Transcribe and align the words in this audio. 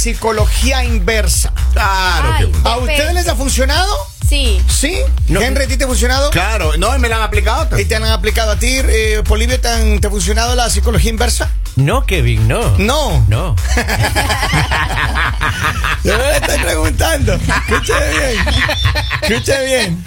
psicología 0.00 0.82
inversa? 0.84 1.52
Claro 1.72 2.34
Ay. 2.38 2.46
que 2.50 2.68
¿A 2.68 2.76
ustedes 2.78 3.14
les 3.14 3.28
ha 3.28 3.36
funcionado? 3.36 3.92
Sí. 4.26 4.62
¿Sí? 4.68 4.96
No. 5.28 5.40
Henry, 5.40 5.64
¿a 5.64 5.68
ti 5.68 5.76
te 5.76 5.84
ha 5.84 5.88
funcionado? 5.88 6.30
Claro, 6.30 6.72
no, 6.78 6.96
me 6.98 7.08
la 7.08 7.16
han 7.16 7.22
aplicado. 7.22 7.78
¿Y 7.78 7.84
te 7.84 7.96
han 7.96 8.04
aplicado 8.04 8.52
a 8.52 8.56
ti, 8.56 8.78
eh, 8.82 9.22
Polivio, 9.26 9.60
te, 9.60 9.68
han- 9.68 10.00
te 10.00 10.06
ha 10.06 10.10
funcionado 10.10 10.54
la 10.54 10.70
psicología 10.70 11.10
inversa? 11.10 11.50
No, 11.76 12.06
Kevin, 12.06 12.46
no. 12.48 12.76
No. 12.78 13.24
No. 13.28 13.56
Yo 16.04 16.16
me 16.16 16.36
estoy 16.36 16.58
preguntando. 16.58 17.34
Escuche 17.34 17.92
bien. 18.10 18.36
Escuche 19.22 19.64
bien. 19.64 20.04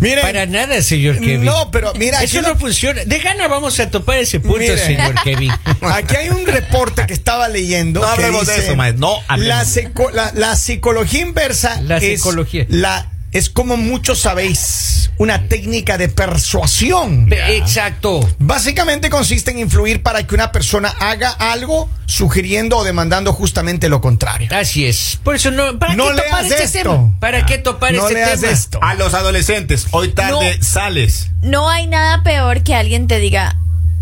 Miren. 0.00 0.20
Para 0.22 0.46
nada, 0.46 0.80
señor 0.82 1.18
Kevin. 1.18 1.44
No, 1.44 1.70
pero 1.70 1.92
mira, 1.94 2.22
Eso 2.22 2.40
no 2.42 2.56
funciona. 2.56 3.04
De 3.04 3.18
gana 3.18 3.48
vamos 3.48 3.78
a 3.80 3.90
topar 3.90 4.18
ese 4.18 4.40
punto, 4.40 4.76
señor 4.76 5.14
Kevin. 5.24 5.50
Aquí 5.82 6.16
hay 6.16 6.28
un 6.30 6.46
reporte 6.46 7.04
que 7.06 7.14
estaba 7.14 7.48
leyendo. 7.48 8.00
No 8.00 8.06
hablemos 8.06 8.46
de 8.46 8.58
eso, 8.58 8.76
maestro, 8.76 9.00
no 9.00 9.16
hablemos. 9.28 9.76
La, 9.76 10.10
la- 10.12 10.32
la 10.34 10.56
psicología 10.56 11.20
inversa. 11.20 11.80
La 11.82 11.96
es 11.98 12.20
psicología. 12.20 12.66
la- 12.68 13.10
es 13.32 13.50
como 13.50 13.76
muchos 13.76 14.20
sabéis, 14.20 15.10
una 15.18 15.48
técnica 15.48 15.98
de 15.98 16.08
persuasión. 16.08 17.28
Exacto. 17.32 18.26
Básicamente 18.38 19.10
consiste 19.10 19.50
en 19.50 19.58
influir 19.58 20.02
para 20.02 20.26
que 20.26 20.34
una 20.34 20.50
persona 20.52 20.88
haga 21.00 21.30
algo 21.30 21.90
sugiriendo 22.06 22.78
o 22.78 22.84
demandando 22.84 23.32
justamente 23.32 23.88
lo 23.88 24.00
contrario. 24.00 24.48
Así 24.52 24.86
es. 24.86 25.18
Por 25.22 25.34
eso 25.34 25.50
no. 25.50 25.78
¿Para 25.78 25.94
No 25.94 26.06
qué 26.08 26.22
topar 26.22 26.44
leas 26.44 26.60
este 26.62 26.78
esto. 26.78 26.92
tema? 26.92 27.16
¿Para 27.20 27.46
qué 27.46 27.58
topar 27.58 27.92
No 27.92 28.02
este 28.02 28.14
leas 28.14 28.40
tema? 28.40 28.52
esto. 28.52 28.78
A 28.82 28.94
los 28.94 29.12
adolescentes, 29.14 29.86
hoy 29.90 30.08
tarde 30.12 30.56
No. 30.58 30.64
sales. 30.64 31.30
No 31.42 31.68
hay 31.68 31.86
nada 31.86 32.22
peor 32.22 32.62
que 32.62 32.74
alguien 32.74 33.06
te 33.08 33.18
diga, 33.18 33.56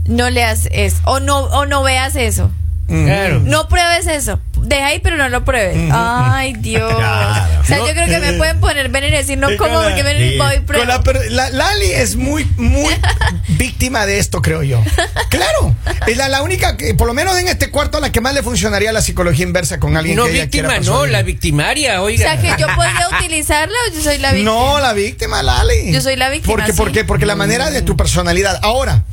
no 0.04 0.30
leas 0.30 0.68
eso, 0.70 0.98
o 1.04 1.18
no, 1.20 1.38
o 1.40 1.66
no 1.66 1.82
veas 1.82 2.14
eso. 2.14 2.50
Claro. 2.86 3.40
No 3.44 3.68
pruebes 3.68 4.06
eso. 4.06 4.38
Deja 4.62 4.86
ahí, 4.86 5.00
pero 5.00 5.16
no 5.16 5.28
lo 5.28 5.44
pruebes. 5.44 5.76
Ay, 5.92 6.54
Dios. 6.54 6.92
Claro. 6.96 7.60
O 7.60 7.64
sea, 7.64 7.78
No, 7.78 7.86
yo 7.88 7.94
creo 7.94 8.06
que 8.06 8.18
me 8.20 8.28
eh, 8.30 8.38
pueden 8.38 8.60
poner 8.60 8.88
venir 8.90 9.12
y 9.12 9.16
decir, 9.16 9.38
no 9.38 9.50
eh, 9.50 9.56
como 9.56 9.82
porque 9.82 10.02
ven 10.02 10.18
sí. 10.18 10.38
voy 10.38 10.60
pruebo. 10.60 10.84
la 11.30 11.50
Lali 11.50 11.86
es 11.86 12.16
muy, 12.16 12.44
muy 12.56 12.94
víctima 13.48 14.06
de 14.06 14.18
esto, 14.18 14.40
creo 14.40 14.62
yo. 14.62 14.82
Claro, 15.30 15.74
es 16.06 16.16
la, 16.16 16.28
la 16.28 16.42
única 16.42 16.76
que, 16.76 16.94
por 16.94 17.06
lo 17.06 17.14
menos 17.14 17.36
en 17.38 17.48
este 17.48 17.70
cuarto, 17.70 18.00
la 18.00 18.12
que 18.12 18.20
más 18.20 18.34
le 18.34 18.42
funcionaría 18.42 18.92
la 18.92 19.02
psicología 19.02 19.44
inversa 19.44 19.80
con 19.80 19.96
alguien 19.96 20.16
No 20.16 20.24
que 20.24 20.32
ella 20.32 20.42
víctima, 20.44 20.68
quiera 20.68 20.84
no, 20.84 21.06
la 21.06 21.22
victimaria, 21.22 22.00
O 22.02 22.04
oiga. 22.04 22.36
sea, 22.36 22.40
que 22.40 22.60
yo 22.60 22.68
podría 22.74 23.08
utilizarla 23.18 23.74
o 23.90 23.94
yo 23.94 24.02
soy 24.02 24.18
la 24.18 24.32
víctima. 24.32 24.50
No, 24.52 24.78
la 24.80 24.92
víctima, 24.92 25.42
Lali. 25.42 25.92
Yo 25.92 26.00
soy 26.00 26.16
la 26.16 26.28
víctima, 26.28 26.54
Porque, 26.54 26.72
sí. 26.72 26.78
¿Por 26.78 26.92
qué? 26.92 27.04
Porque 27.04 27.26
la 27.26 27.36
manera 27.36 27.70
de 27.70 27.82
tu 27.82 27.96
personalidad. 27.96 28.60
Ahora, 28.62 29.04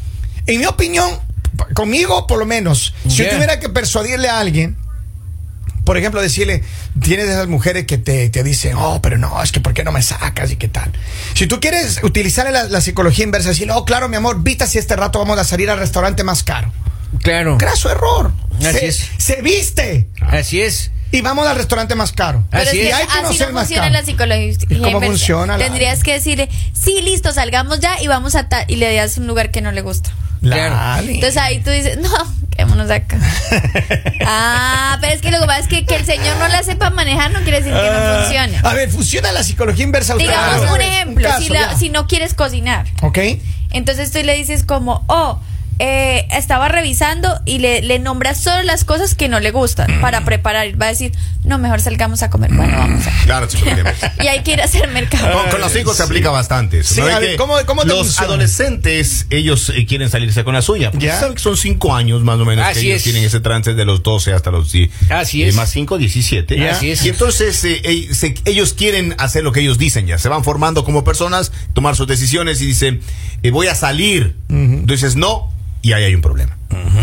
en 0.46 0.60
mi 0.60 0.66
opinión, 0.66 1.20
conmigo 1.74 2.28
por 2.28 2.40
lo 2.40 2.46
menos, 2.46 2.94
si 3.08 3.18
yo 3.24 3.30
tuviera 3.30 3.60
que 3.60 3.70
persuadirle 3.70 4.30
a 4.30 4.40
alguien, 4.40 4.78
por 5.86 5.98
ejemplo, 5.98 6.22
decirle, 6.22 6.64
tienes 7.02 7.28
esas 7.28 7.48
mujeres 7.48 7.86
que 7.86 7.98
te, 7.98 8.30
te 8.30 8.42
dicen, 8.44 8.76
oh, 8.78 9.02
pero 9.02 9.18
no, 9.18 9.42
es 9.44 9.52
que 9.52 9.60
¿por 9.60 9.74
qué 9.74 9.84
no 9.84 9.92
me 9.92 10.02
sacas 10.02 10.50
y 10.52 10.56
qué 10.56 10.70
tal? 10.70 10.92
Si 11.34 11.46
tú 11.46 11.60
quieres 11.60 12.00
utilizar 12.04 12.50
la, 12.52 12.64
la 12.66 12.80
psicología 12.80 13.26
inversa, 13.26 13.50
decirle, 13.50 13.74
oh, 13.76 13.84
claro, 13.84 14.08
mi 14.08 14.16
amor, 14.16 14.42
vista 14.44 14.66
si 14.66 14.78
este 14.78 14.96
rato 14.96 15.20
vamos 15.20 15.38
a 15.40 15.44
salir 15.44 15.70
al 15.70 15.78
restaurante 15.80 16.24
más 16.24 16.44
caro. 16.44 16.72
Claro. 17.22 17.58
Graso 17.58 17.92
error. 17.92 18.32
Así 18.60 18.80
se, 18.80 18.88
es. 18.88 19.08
se 19.18 19.42
viste 19.42 20.08
Así 20.22 20.62
es. 20.62 20.90
y 21.12 21.22
vamos 21.22 21.46
al 21.48 21.58
restaurante 21.58 21.96
más 21.96 22.12
caro. 22.14 22.44
Pero 22.50 22.64
Así 22.64 22.80
es 22.80 22.88
que 22.88 22.94
hay 22.94 23.06
que 23.06 23.12
así 23.12 23.22
conocer 23.22 23.48
no 23.50 23.54
más 23.54 23.64
funciona 23.68 23.84
caro. 23.90 23.94
la 24.00 24.06
psicología. 24.06 24.52
¿Y 24.70 24.76
cómo 24.78 24.88
inversa. 24.88 25.06
funciona 25.08 25.58
la- 25.58 25.64
Tendrías 25.66 26.02
que 26.02 26.14
decirle, 26.14 26.50
sí, 26.74 27.02
listo, 27.04 27.34
salgamos 27.34 27.82
ya 27.82 28.02
y 28.02 28.08
vamos 28.08 28.36
a 28.36 28.48
tal. 28.48 28.66
Y 28.70 28.78
le 28.78 28.96
das 28.96 29.18
un 29.18 29.28
lugar 29.28 29.52
que 29.52 29.62
no 29.62 29.72
le 29.74 29.82
gusta. 29.82 30.12
Claro. 30.44 31.08
Entonces 31.08 31.38
ahí 31.38 31.60
tú 31.60 31.70
dices, 31.72 31.98
no, 31.98 32.10
quedémonos 32.52 32.92
acá. 32.92 33.18
ah, 34.26 34.98
pero 35.02 35.14
es 35.14 35.22
que 35.22 35.32
lo 35.32 35.40
que 35.40 35.46
pasa 35.46 35.60
es 35.60 35.68
que, 35.68 35.86
que 35.86 35.96
el 35.96 36.06
señor 36.06 36.38
no 36.38 36.48
la 36.48 36.62
sepa 36.64 36.90
manejar 36.90 37.32
no 37.32 37.40
quiere 37.42 37.58
decir 37.62 37.74
que 37.74 37.80
no 37.80 37.98
Ah, 37.98 38.22
funcione. 38.24 38.60
A 38.64 38.74
ver, 38.74 38.90
funciona 38.92 39.32
la 39.32 39.44
psicología 39.44 39.84
inversa. 39.84 40.16
Digamos 40.16 40.70
un 40.72 40.82
ejemplo, 40.82 41.30
si, 41.40 41.50
la- 41.50 41.76
si 41.78 41.90
no 41.90 42.08
quieres 42.08 42.34
cocinar, 42.34 42.86
Ok. 43.02 43.20
entonces 43.72 44.12
tú 44.12 44.20
le 44.24 44.36
dices 44.36 44.64
como, 44.64 45.04
oh, 45.08 45.40
eh, 45.80 46.28
estaba 46.32 46.68
revisando 46.70 47.42
y 47.46 47.58
le, 47.58 47.82
le 47.82 48.00
nombras 48.00 48.40
solo 48.40 48.62
las 48.64 48.84
cosas 48.86 49.16
que 49.16 49.28
no 49.28 49.40
le 49.40 49.52
gustan 49.52 50.00
para 50.02 50.24
preparar. 50.24 50.80
Va 50.82 50.86
a 50.86 50.90
decir, 50.90 51.12
no, 51.44 51.58
mejor 51.58 51.82
salgamos 51.82 52.22
a 52.24 52.30
comer. 52.30 52.54
Bueno, 52.54 52.78
vamos 52.78 53.06
a. 53.08 53.12
Claro, 53.26 53.50
psicología 53.50 53.80
inversa. 53.80 54.14
Y 54.22 54.28
hay 54.28 54.42
que 54.44 54.54
ir 54.54 54.62
a 54.62 54.66
hacer 54.66 54.88
mercado. 54.90 55.32
Con, 55.42 55.50
con 55.52 55.62
los 55.62 55.76
hijos 55.76 55.98
se 55.98 56.04
aplica 56.04 56.30
bastante. 56.30 56.84
Sí, 56.84 57.02
¿cómo- 57.38 57.56
cómo 57.66 57.82
te 57.84 57.88
los 57.90 57.98
funciona? 58.08 58.28
adolescentes, 58.28 59.28
ellos 59.30 59.72
eh, 59.76 59.86
quieren 59.86 60.10
salirse 60.10 60.44
con 60.44 60.54
la 60.54 60.62
suya. 60.62 60.92
Porque 60.92 61.08
Ya. 61.08 61.20
saben 61.20 61.36
que 61.36 61.42
son 61.42 61.58
cinco 61.58 61.96
años 61.96 62.22
más 62.24 62.40
o 62.40 62.46
menos 62.46 62.66
Así 62.66 62.82
que 62.82 62.86
ellos 62.88 62.98
es. 62.98 63.04
tienen 63.04 63.24
ese 63.24 63.40
trance 63.40 63.74
de 63.74 63.86
los 63.86 64.04
12 64.04 64.34
hasta 64.34 64.52
los 64.52 64.72
10. 64.72 64.90
Así 65.10 65.44
eh, 65.44 65.50
es. 65.50 65.56
más 65.56 65.70
5, 65.72 65.98
17. 65.98 66.58
Ya. 66.58 66.72
Así 66.72 66.92
es. 66.92 67.04
Y 67.06 67.10
entonces 67.10 67.64
eh, 67.66 67.82
eh, 67.84 68.10
se- 68.14 68.36
ellos 68.46 68.74
quieren 68.74 69.16
hacer 69.18 69.44
lo 69.44 69.52
que 69.52 69.62
ellos 69.62 69.78
dicen 69.78 70.06
ya. 70.08 70.18
Se 70.18 70.30
van 70.30 70.44
formando 70.44 70.86
como 70.86 71.04
personas, 71.04 71.52
tomar 71.74 71.96
sus 71.96 72.08
decisiones 72.08 72.62
y 72.62 72.66
dicen, 72.68 73.02
eh, 73.42 73.52
voy 73.52 73.68
a 73.68 73.76
salir. 73.76 74.36
Tú 74.48 74.86
dices, 74.94 75.16
no, 75.16 75.52
y 75.84 75.94
ahí 75.94 76.06
hay 76.06 76.16
un 76.16 76.22
problema. 76.22 76.58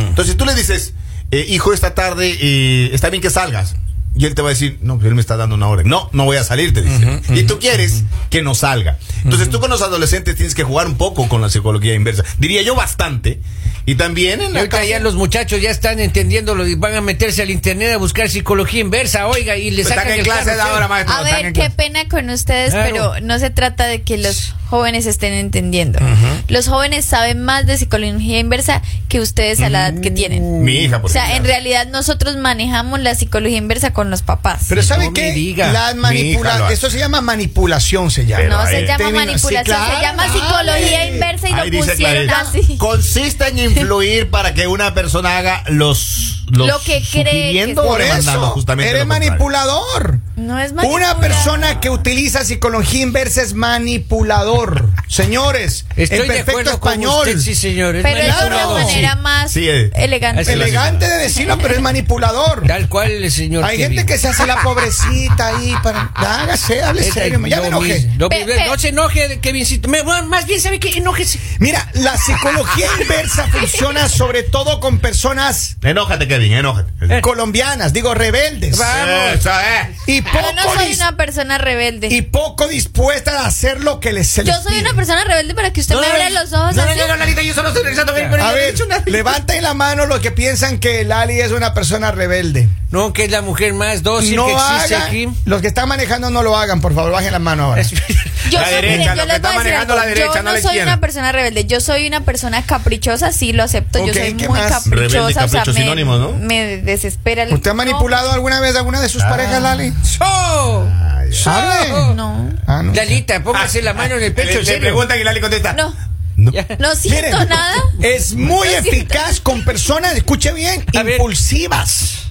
Entonces 0.09 0.37
tú 0.37 0.45
le 0.45 0.55
dices, 0.57 0.95
eh, 1.31 1.47
hijo, 1.49 1.73
esta 1.73 1.95
tarde 1.95 2.37
eh, 2.41 2.91
está 2.93 3.11
bien 3.11 3.23
que 3.23 3.31
salgas. 3.31 3.77
Y 4.17 4.25
él 4.27 4.35
te 4.35 4.43
va 4.43 4.49
a 4.49 4.51
decir, 4.51 4.79
no, 4.83 4.97
pues 4.97 5.07
él 5.07 5.15
me 5.15 5.21
está 5.21 5.37
dando 5.37 5.55
una 5.55 5.69
orden. 5.69 5.87
No, 5.87 6.11
no 6.13 6.25
voy 6.25 6.37
a 6.37 6.43
salir, 6.43 6.75
te 6.75 6.83
dice. 6.83 7.21
y 7.33 7.45
tú 7.45 7.61
quieres 7.61 8.03
que 8.29 8.43
no 8.43 8.57
salga. 8.57 8.99
Entonces 9.25 9.51
tú 9.51 9.61
con 9.61 9.71
los 9.71 9.83
adolescentes 9.83 10.37
tienes 10.37 10.55
que 10.55 10.63
jugar 10.65 10.87
un 10.87 10.97
poco 10.97 11.29
con 11.29 11.41
la 11.41 11.49
psicología 11.51 11.95
inversa. 11.95 12.25
Diría 12.39 12.63
yo 12.63 12.75
bastante. 12.75 13.41
Y 13.87 13.95
también 13.95 14.41
en 14.43 14.53
la 14.53 14.61
ahorita 14.61 14.77
casa- 14.79 14.89
ya 14.89 15.01
los 15.01 15.15
muchachos 15.17 15.61
ya 15.61 15.71
están 15.71 15.99
entendiéndolo 16.01 16.67
y 16.67 16.75
van 16.75 16.95
a 16.95 17.01
meterse 17.01 17.43
al 17.43 17.51
internet 17.51 17.93
a 17.93 17.97
buscar 17.97 18.29
psicología 18.29 18.81
inversa, 18.81 19.27
oiga, 19.27 19.57
y 19.57 19.71
les 19.71 19.87
Están 19.87 20.05
sacan 20.05 20.19
el 20.19 20.25
clase 20.25 20.45
carro, 20.45 20.57
de 20.57 20.63
ahora, 20.63 20.89
maestro. 20.89 21.15
A 21.17 21.23
ver, 21.23 21.53
qué 21.55 21.71
pena 21.71 22.07
con 22.09 22.29
ustedes, 22.31 22.73
Claro. 22.73 22.91
pero 23.15 23.27
no 23.27 23.39
se 23.39 23.49
trata 23.51 23.87
de 23.87 24.03
que 24.03 24.19
los 24.19 24.55
jóvenes 24.69 25.07
estén 25.07 25.33
entendiendo. 25.33 25.99
Los 26.47 26.69
jóvenes 26.69 27.05
saben 27.05 27.43
más 27.43 27.67
de 27.67 27.77
psicología 27.79 28.39
inversa 28.39 28.83
que 29.09 29.19
ustedes 29.19 29.61
a 29.61 29.71
la 29.71 29.89
edad 29.89 30.01
que 30.01 30.11
tienen. 30.13 30.63
Mi 30.63 30.77
hija, 30.85 31.01
por 31.01 31.11
O 31.11 31.13
sea, 31.13 31.37
en 31.37 31.45
realidad 31.45 31.89
nosotros 31.89 32.37
manejamos 32.37 33.01
la 33.01 33.15
psicología 33.17 33.57
inversa 33.59 33.93
con 33.93 34.11
los 34.11 34.23
papás. 34.23 34.67
Pero 34.69 34.83
¿sabe 34.85 35.07
No 35.07 35.13
qué? 35.15 35.33
diga. 35.33 35.73
La 35.73 35.95
manipula. 35.95 36.71
Eso 36.71 36.89
se 36.91 36.99
llama 36.99 37.21
manipulación, 37.23 38.11
se 38.13 38.27
llama. 38.27 38.43
Pero 38.45 38.57
no 38.59 38.67
se 38.69 38.77
ahí- 38.77 38.87
sí, 39.11 39.17
manipulación, 39.17 39.65
claro, 39.65 39.97
se 39.97 40.03
llama 40.03 40.27
dale. 40.27 40.41
psicología 40.41 41.07
inversa 41.07 41.49
y 41.49 41.53
Ahí 41.53 41.71
lo 41.71 41.79
pusieron 41.79 42.31
así. 42.31 42.77
Consiste 42.79 43.49
en 43.49 43.59
influir 43.59 44.31
para 44.31 44.55
que 44.55 44.67
una 44.67 44.95
persona 44.95 45.39
haga 45.39 45.65
los, 45.69 46.40
los 46.51 46.67
Lo 46.67 46.81
que 46.81 47.03
cree 47.11 47.67
que 47.67 47.75
Por 47.75 48.01
eso, 48.01 48.41
justamente 48.51 48.91
eres 48.91 49.07
manipulador. 49.07 50.19
No 50.37 50.59
es 50.59 50.73
Una 50.73 50.83
manipular. 50.83 51.19
persona 51.21 51.81
que 51.81 51.91
utiliza 51.91 52.45
psicología 52.45 53.03
inversa 53.03 53.43
es 53.43 53.55
manipulador. 53.55 54.89
Señores, 55.09 55.85
Estoy 55.97 56.21
en 56.21 56.29
de 56.29 56.45
perfecto 56.45 56.71
español. 56.71 57.27
usted, 57.29 57.39
sí, 57.41 57.55
señor. 57.55 57.97
es 57.97 58.03
Pero 58.03 58.21
es 58.21 58.29
una 58.29 58.37
manipulador. 58.49 58.81
manera 58.83 59.15
más 59.17 59.53
sí, 59.53 59.69
elegante. 59.95 60.43
Así. 60.43 60.53
Elegante 60.53 61.09
de 61.09 61.17
decirlo, 61.19 61.59
pero 61.59 61.75
es 61.75 61.81
manipulador. 61.81 62.67
Tal 62.67 62.89
cual 62.89 63.11
el 63.11 63.31
señor. 63.31 63.65
Hay 63.65 63.79
gente 63.79 64.07
que 64.07 64.19
se 64.19 64.29
hace 64.29 64.47
la 64.47 64.63
pobrecita 64.63 65.49
ahí 65.49 65.75
para. 65.83 66.11
Hágase, 66.15 66.83
hable 66.83 67.03
serio. 67.11 67.41
Ya 67.47 67.61
me 67.61 67.67
enojé. 67.69 68.11
Lo- 68.19 68.29
Pe- 68.29 68.45
pe- 68.47 68.65
no 68.67 68.79
se 68.79 68.89
enoje, 68.89 69.41
Kevincito. 69.41 69.89
Más 70.29 70.47
bien, 70.47 70.61
¿sabe 70.61 70.79
qué? 70.81 70.91
Enójese. 70.99 71.39
Mira, 71.59 71.87
la 71.95 72.17
psicología 72.17 72.87
inversa 73.01 73.47
funciona 73.49 74.09
sobre 74.09 74.43
todo 74.43 74.81
con 74.81 74.99
personas 75.01 75.77
Enójate, 75.83 76.29
Kevin, 76.29 76.40
enójate. 76.45 76.91
Eh. 77.01 77.21
colombianas, 77.21 77.93
digo 77.93 78.15
rebeldes. 78.15 78.77
Vamos. 78.79 79.35
Eso, 79.35 79.51
eh. 79.51 79.95
Y 80.07 80.23
Yo 80.23 80.31
poco, 80.33 80.53
no 80.55 80.75
soy 80.75 80.95
una 80.95 81.17
persona 81.17 81.59
rebelde. 81.59 82.09
y 82.09 82.23
poco 82.23 82.67
dispuestas 82.69 83.35
a 83.35 83.47
hacer 83.47 83.81
lo 83.83 84.01
que 84.01 84.13
les 84.13 84.29
se 84.29 84.45
Yo 84.45 84.53
les 84.53 84.63
soy 84.63 84.73
pide. 84.73 84.83
una 84.83 84.95
persona 84.95 85.25
rebelde 85.25 85.55
para 85.55 85.73
que 85.73 85.81
usted 85.81 85.95
me 85.97 86.07
abra 86.07 86.31
los 86.31 86.53
ojos 86.53 86.75
No, 86.77 86.85
no, 86.85 86.91
así. 86.91 86.99
no, 87.01 87.09
no, 87.09 87.17
Lalita, 87.17 87.43
yo 87.43 87.55
solo 87.55 87.69
estoy 87.69 87.85
revisando. 87.85 88.17
yo 88.17 88.25
A 88.25 88.29
no 88.49 88.53
ver, 88.55 88.75
levanten 89.07 89.63
la 89.63 89.75
mano 89.75 90.07
los 90.07 90.21
que 90.21 90.31
piensan 90.31 90.79
que 90.79 91.05
Lali 91.05 91.41
es 91.41 91.53
una 91.53 91.75
persona 91.75 92.11
rebelde. 92.13 92.69
No, 92.91 93.13
que 93.13 93.25
es 93.25 93.31
la 93.31 93.41
mujer 93.41 93.73
más 93.73 94.03
dócil 94.03 94.35
No 94.35 94.47
que 94.47 94.53
existe 94.53 94.95
hagan, 94.97 95.07
aquí. 95.09 95.29
los 95.45 95.61
que 95.61 95.69
están 95.69 95.89
manejando 95.89 96.29
no 96.31 96.43
lo 96.43 96.57
hagan, 96.57 96.81
por 96.81 96.93
favor, 96.93 97.13
bajen 97.13 97.31
la 97.31 97.39
mano 97.39 97.67
ahora. 97.67 97.83
Yo 98.51 98.59
La 98.59 98.65
soy, 98.65 98.75
derecha, 98.75 99.15
yo 99.15 99.21
que 99.23 99.27
les 99.29 99.37
está 99.37 99.49
voy 99.49 99.59
a 99.59 99.59
decir 99.61 99.73
manejando 99.75 99.93
algo. 99.95 100.03
la 100.03 100.07
derecha, 100.09 100.35
yo 100.35 100.43
no 100.43 100.51
soy 100.51 100.59
izquierda. 100.61 100.83
una 100.93 101.01
persona 101.01 101.31
rebelde, 101.33 101.65
yo 101.67 101.81
soy 101.81 102.07
una 102.09 102.21
persona 102.25 102.63
caprichosa, 102.67 103.31
sí 103.33 103.53
lo 103.53 103.63
acepto, 103.63 104.05
yo 104.05 104.13
soy 104.13 104.33
¿qué 104.35 104.49
muy 104.49 104.59
más? 104.59 104.87
Rebelde 104.87 105.07
y 105.07 105.21
caprichosa, 105.21 105.45
o 105.45 105.49
sea, 105.49 105.63
capricho 105.65 105.95
me, 105.95 106.05
¿no? 106.05 106.33
me 106.33 106.79
desespera 106.79 107.45
el 107.45 107.53
¿Usted 107.53 107.71
ha 107.71 107.75
manipulado 107.75 108.33
alguna 108.33 108.59
vez 108.59 108.75
a 108.75 108.79
alguna 108.79 109.01
de 109.01 109.09
sus 109.09 109.23
parejas, 109.23 109.63
Lali? 109.63 109.93
¡So! 110.03 110.89
Ay. 110.91 111.31
¿Hable? 111.47 112.15
No, 112.17 112.51
Ah, 112.67 112.83
no. 112.83 112.93
Lalita, 112.93 113.41
póngase 113.45 113.83
la 113.83 113.95
mano 113.95 114.17
en 114.17 114.23
el 114.25 114.33
pecho, 114.35 114.49
Le, 114.49 114.53
en 114.55 114.59
le 114.61 114.65
serio. 114.65 114.81
preguntan 114.81 115.21
y 115.21 115.23
Lali 115.25 115.41
contesta. 115.41 115.73
no, 115.75 115.95
No. 116.37 116.51
Siento 116.97 117.09
Miren, 117.39 117.49
nada. 117.51 117.75
Es 118.03 118.33
muy 118.35 118.67
No 118.69 118.73
siento- 118.83 118.91
eficaz 118.91 119.41
con 119.41 119.65
personas, 119.65 120.17
escuche 120.17 120.53
bien, 120.55 120.85
A 120.97 121.03
ver. 121.05 121.19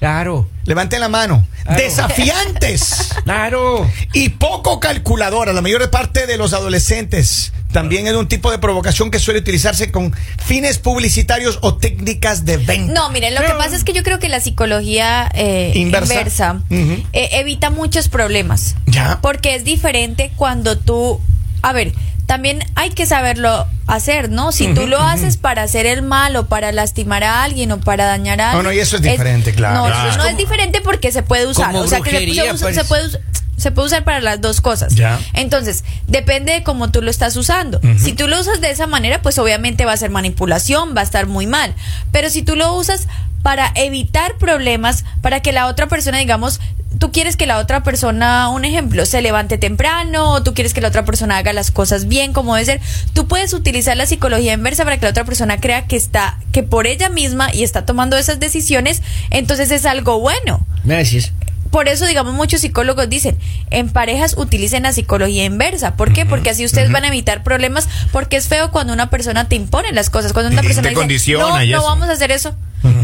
Claro, 0.00 0.48
Levanten 0.64 0.98
la 1.00 1.08
mano. 1.08 1.46
Claro. 1.64 1.82
Desafiantes. 1.82 3.10
claro. 3.24 3.88
Y 4.14 4.30
poco 4.30 4.80
calculadora. 4.80 5.52
La 5.52 5.60
mayor 5.60 5.90
parte 5.90 6.26
de 6.26 6.38
los 6.38 6.54
adolescentes 6.54 7.52
también 7.72 8.06
es 8.06 8.14
un 8.14 8.26
tipo 8.26 8.50
de 8.50 8.58
provocación 8.58 9.10
que 9.10 9.18
suele 9.18 9.40
utilizarse 9.40 9.90
con 9.92 10.14
fines 10.38 10.78
publicitarios 10.78 11.58
o 11.60 11.76
técnicas 11.76 12.46
de 12.46 12.56
venta. 12.56 12.92
No, 12.92 13.10
miren, 13.10 13.34
lo 13.34 13.42
que 13.42 13.52
pasa 13.52 13.76
es 13.76 13.84
que 13.84 13.92
yo 13.92 14.02
creo 14.02 14.18
que 14.18 14.28
la 14.28 14.40
psicología 14.40 15.30
eh, 15.34 15.72
Inversa. 15.74 16.62
eh, 16.70 17.04
evita 17.12 17.68
muchos 17.70 18.08
problemas. 18.08 18.76
Ya. 18.86 19.18
Porque 19.20 19.54
es 19.54 19.64
diferente 19.64 20.32
cuando 20.36 20.78
tú. 20.78 21.20
A 21.62 21.74
ver, 21.74 21.92
también 22.30 22.60
hay 22.76 22.90
que 22.90 23.06
saberlo 23.06 23.66
hacer, 23.88 24.30
¿no? 24.30 24.52
Si 24.52 24.72
tú 24.72 24.86
lo 24.86 25.00
haces 25.02 25.36
para 25.36 25.64
hacer 25.64 25.84
el 25.86 26.02
mal 26.02 26.36
o 26.36 26.46
para 26.46 26.70
lastimar 26.70 27.24
a 27.24 27.42
alguien 27.42 27.72
o 27.72 27.80
para 27.80 28.04
dañar 28.04 28.40
a 28.40 28.52
No, 28.52 28.58
alguien. 28.58 28.64
no, 28.66 28.72
y 28.72 28.78
eso 28.78 28.94
es 28.94 29.02
diferente, 29.02 29.52
claro. 29.52 29.78
No, 29.80 29.86
Claro. 29.86 30.10
eso 30.10 30.18
no 30.18 30.26
es 30.26 30.36
diferente 30.36 30.80
porque 30.80 31.10
se 31.10 31.24
puede 31.24 31.48
usar. 31.48 31.72
Como 31.72 31.80
o 31.80 31.88
sea, 31.88 31.98
que 31.98 32.10
se, 32.10 32.16
brujería, 32.18 32.56
se 32.56 32.84
puede 32.84 33.06
us- 33.08 33.18
se 33.56 33.72
puede 33.72 33.88
usar 33.88 34.04
para 34.04 34.20
las 34.20 34.40
dos 34.40 34.60
cosas. 34.60 34.94
Ya. 34.94 35.18
Entonces, 35.34 35.82
depende 36.06 36.52
de 36.52 36.62
cómo 36.62 36.92
tú 36.92 37.02
lo 37.02 37.10
estás 37.10 37.36
usando. 37.36 37.80
Si 37.98 38.12
tú 38.12 38.28
lo 38.28 38.40
usas 38.40 38.60
de 38.60 38.70
esa 38.70 38.86
manera, 38.86 39.20
pues 39.22 39.36
obviamente 39.40 39.84
va 39.84 39.92
a 39.92 39.96
ser 39.96 40.10
manipulación, 40.10 40.94
va 40.96 41.00
a 41.00 41.04
estar 41.04 41.26
muy 41.26 41.48
mal. 41.48 41.74
Pero 42.12 42.30
si 42.30 42.42
tú 42.42 42.54
lo 42.54 42.72
usas 42.74 43.08
para 43.42 43.72
evitar 43.74 44.36
problemas, 44.38 45.04
para 45.22 45.40
que 45.40 45.52
la 45.52 45.66
otra 45.66 45.88
persona, 45.88 46.18
digamos, 46.18 46.60
tú 46.98 47.12
quieres 47.12 47.36
que 47.36 47.46
la 47.46 47.58
otra 47.58 47.82
persona, 47.82 48.48
un 48.50 48.64
ejemplo, 48.64 49.06
se 49.06 49.22
levante 49.22 49.58
temprano, 49.58 50.32
o 50.32 50.42
tú 50.42 50.54
quieres 50.54 50.74
que 50.74 50.80
la 50.80 50.88
otra 50.88 51.04
persona 51.04 51.38
haga 51.38 51.52
las 51.52 51.70
cosas 51.70 52.06
bien 52.08 52.32
como 52.32 52.54
debe 52.54 52.66
ser, 52.66 52.80
tú 53.12 53.26
puedes 53.26 53.52
utilizar 53.52 53.96
la 53.96 54.06
psicología 54.06 54.52
inversa 54.52 54.84
para 54.84 54.98
que 54.98 55.06
la 55.06 55.10
otra 55.10 55.24
persona 55.24 55.60
crea 55.60 55.86
que 55.86 55.96
está, 55.96 56.38
que 56.52 56.62
por 56.62 56.86
ella 56.86 57.08
misma 57.08 57.52
y 57.54 57.62
está 57.62 57.86
tomando 57.86 58.16
esas 58.16 58.40
decisiones, 58.40 59.02
entonces 59.30 59.70
es 59.70 59.86
algo 59.86 60.20
bueno 60.20 60.66
Gracias. 60.84 61.32
Por 61.70 61.88
eso, 61.88 62.06
digamos, 62.06 62.34
muchos 62.34 62.60
psicólogos 62.60 63.08
dicen, 63.08 63.38
en 63.70 63.88
parejas 63.90 64.34
utilicen 64.36 64.82
la 64.82 64.92
psicología 64.92 65.44
inversa. 65.44 65.94
¿Por 65.96 66.12
qué? 66.12 66.26
Porque 66.26 66.50
así 66.50 66.64
ustedes 66.64 66.90
van 66.90 67.04
a 67.04 67.08
evitar 67.08 67.42
problemas, 67.42 67.88
porque 68.12 68.36
es 68.36 68.48
feo 68.48 68.70
cuando 68.70 68.92
una 68.92 69.08
persona 69.10 69.48
te 69.48 69.54
impone 69.56 69.92
las 69.92 70.10
cosas, 70.10 70.32
cuando 70.32 70.50
una 70.50 70.62
Y 70.62 70.66
persona 70.66 70.82
te 70.84 70.88
dice, 70.90 71.00
condiciona 71.00 71.48
no, 71.48 71.62
y 71.62 71.70
no 71.70 71.78
eso". 71.78 71.86
vamos 71.86 72.08
a 72.08 72.12
hacer 72.12 72.30
eso. 72.32 72.54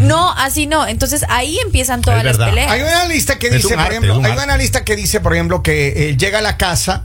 No, 0.01 0.33
así 0.33 0.67
no. 0.67 0.87
Entonces 0.89 1.25
ahí 1.29 1.59
empiezan 1.65 2.01
todas 2.01 2.25
las 2.25 2.39
peleas. 2.39 2.71
Hay 2.71 2.81
un 2.81 2.89
analista 2.89 3.39
que 3.39 3.49
Es 3.49 3.55
dice, 3.55 3.75
un 3.77 3.83
por 3.83 3.91
ejemplo, 3.93 4.19
un 4.19 4.25
hay 4.27 4.33
un 4.33 4.39
analista 4.41 4.85
que 4.85 4.97
dice, 4.97 5.21
por 5.21 5.35
ejemplo, 5.35 5.63
que 5.63 6.11
eh, 6.11 6.17
llega 6.17 6.39
a 6.39 6.43
la 6.43 6.57
casa 6.57 7.05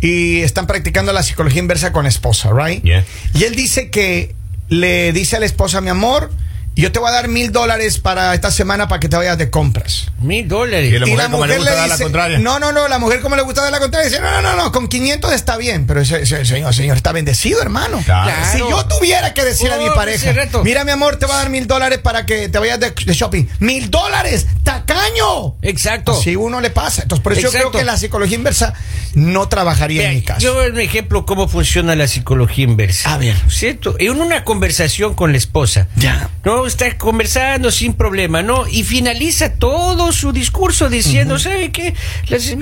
y 0.00 0.40
están 0.40 0.66
practicando 0.66 1.12
la 1.12 1.22
psicología 1.22 1.60
inversa 1.60 1.92
con 1.92 2.04
la 2.04 2.08
esposa, 2.08 2.50
right? 2.52 2.82
Yeah. 2.82 3.04
Y 3.34 3.44
él 3.44 3.54
dice 3.54 3.90
que 3.90 4.34
le 4.68 5.12
dice 5.12 5.36
a 5.36 5.40
la 5.40 5.46
esposa, 5.46 5.80
mi 5.80 5.90
amor, 5.90 6.30
yo 6.82 6.92
te 6.92 6.98
voy 6.98 7.08
a 7.08 7.12
dar 7.12 7.28
mil 7.28 7.50
dólares 7.52 7.98
para 7.98 8.34
esta 8.34 8.50
semana 8.50 8.88
para 8.88 9.00
que 9.00 9.08
te 9.08 9.16
vayas 9.16 9.36
de 9.38 9.50
compras. 9.50 10.06
Mil 10.20 10.44
Y 10.44 10.48
dólares. 10.48 10.92
la 11.00 11.28
mujer 11.28 11.30
como 11.30 11.46
le 11.46 11.56
gusta 11.56 11.74
dar 11.74 11.88
la 11.88 11.98
contraria. 11.98 12.38
no, 12.38 12.58
no, 12.58 12.72
no, 12.72 12.88
la 12.88 12.98
mujer 12.98 13.20
como 13.20 13.36
le 13.36 13.42
gusta 13.42 13.62
dar 13.62 13.70
la 13.72 13.80
contraria, 13.80 14.08
dice, 14.08 14.20
no, 14.20 14.30
no, 14.30 14.42
no, 14.42 14.56
no, 14.56 14.72
con 14.72 14.88
500 14.88 15.32
está 15.32 15.56
bien, 15.56 15.86
pero 15.86 16.00
ese, 16.00 16.22
ese 16.22 16.44
señor, 16.44 16.74
señor, 16.74 16.96
está 16.96 17.12
bendecido, 17.12 17.60
hermano. 17.62 18.00
Claro. 18.04 18.30
Si 18.52 18.58
yo 18.58 18.86
tuviera 18.86 19.34
que 19.34 19.44
decir 19.44 19.70
a 19.72 19.76
mi 19.78 19.88
Oh, 19.88 19.94
pareja, 19.94 20.32
mira 20.62 20.84
mi 20.84 20.90
amor, 20.92 21.16
te 21.16 21.26
voy 21.26 21.34
a 21.34 21.38
dar 21.38 21.50
mil 21.50 21.66
dólares 21.66 21.98
para 21.98 22.26
que 22.26 22.48
te 22.48 22.58
vayas 22.58 22.78
de, 22.80 22.90
de 22.90 23.14
shopping. 23.14 23.46
¡Mil 23.60 23.90
dólares! 23.90 24.46
¡Tacaño! 24.62 25.56
Exacto. 25.62 26.12
Así 26.18 26.36
uno 26.36 26.60
le 26.60 26.70
pasa. 26.70 27.02
Entonces, 27.02 27.22
por 27.22 27.32
eso 27.32 27.42
yo 27.42 27.50
creo 27.50 27.70
que 27.70 27.84
la 27.84 27.96
psicología 27.96 28.36
inversa 28.36 28.74
no 29.14 29.48
trabajaría 29.48 30.08
en 30.10 30.16
mi 30.16 30.22
caso. 30.22 30.40
Yo 30.40 30.54
doy 30.54 30.70
un 30.70 30.80
ejemplo 30.80 31.26
cómo 31.26 31.48
funciona 31.48 31.94
la 31.96 32.06
psicología 32.06 32.64
inversa. 32.64 33.14
A 33.14 33.18
ver. 33.18 33.36
¿Cierto? 33.50 33.96
En 33.98 34.20
una 34.20 34.44
conversación 34.44 35.14
con 35.14 35.32
la 35.32 35.38
esposa. 35.38 35.88
Ya. 35.96 36.30
No, 36.44 36.66
está 36.68 36.96
conversando 36.96 37.70
sin 37.72 37.94
problema, 37.94 38.42
¿no? 38.42 38.68
Y 38.68 38.84
finaliza 38.84 39.54
todo 39.54 40.12
su 40.12 40.32
discurso 40.32 40.88
diciendo, 40.88 41.38
¿sabe 41.38 41.72
qué? 41.72 41.94
Las- 42.28 42.54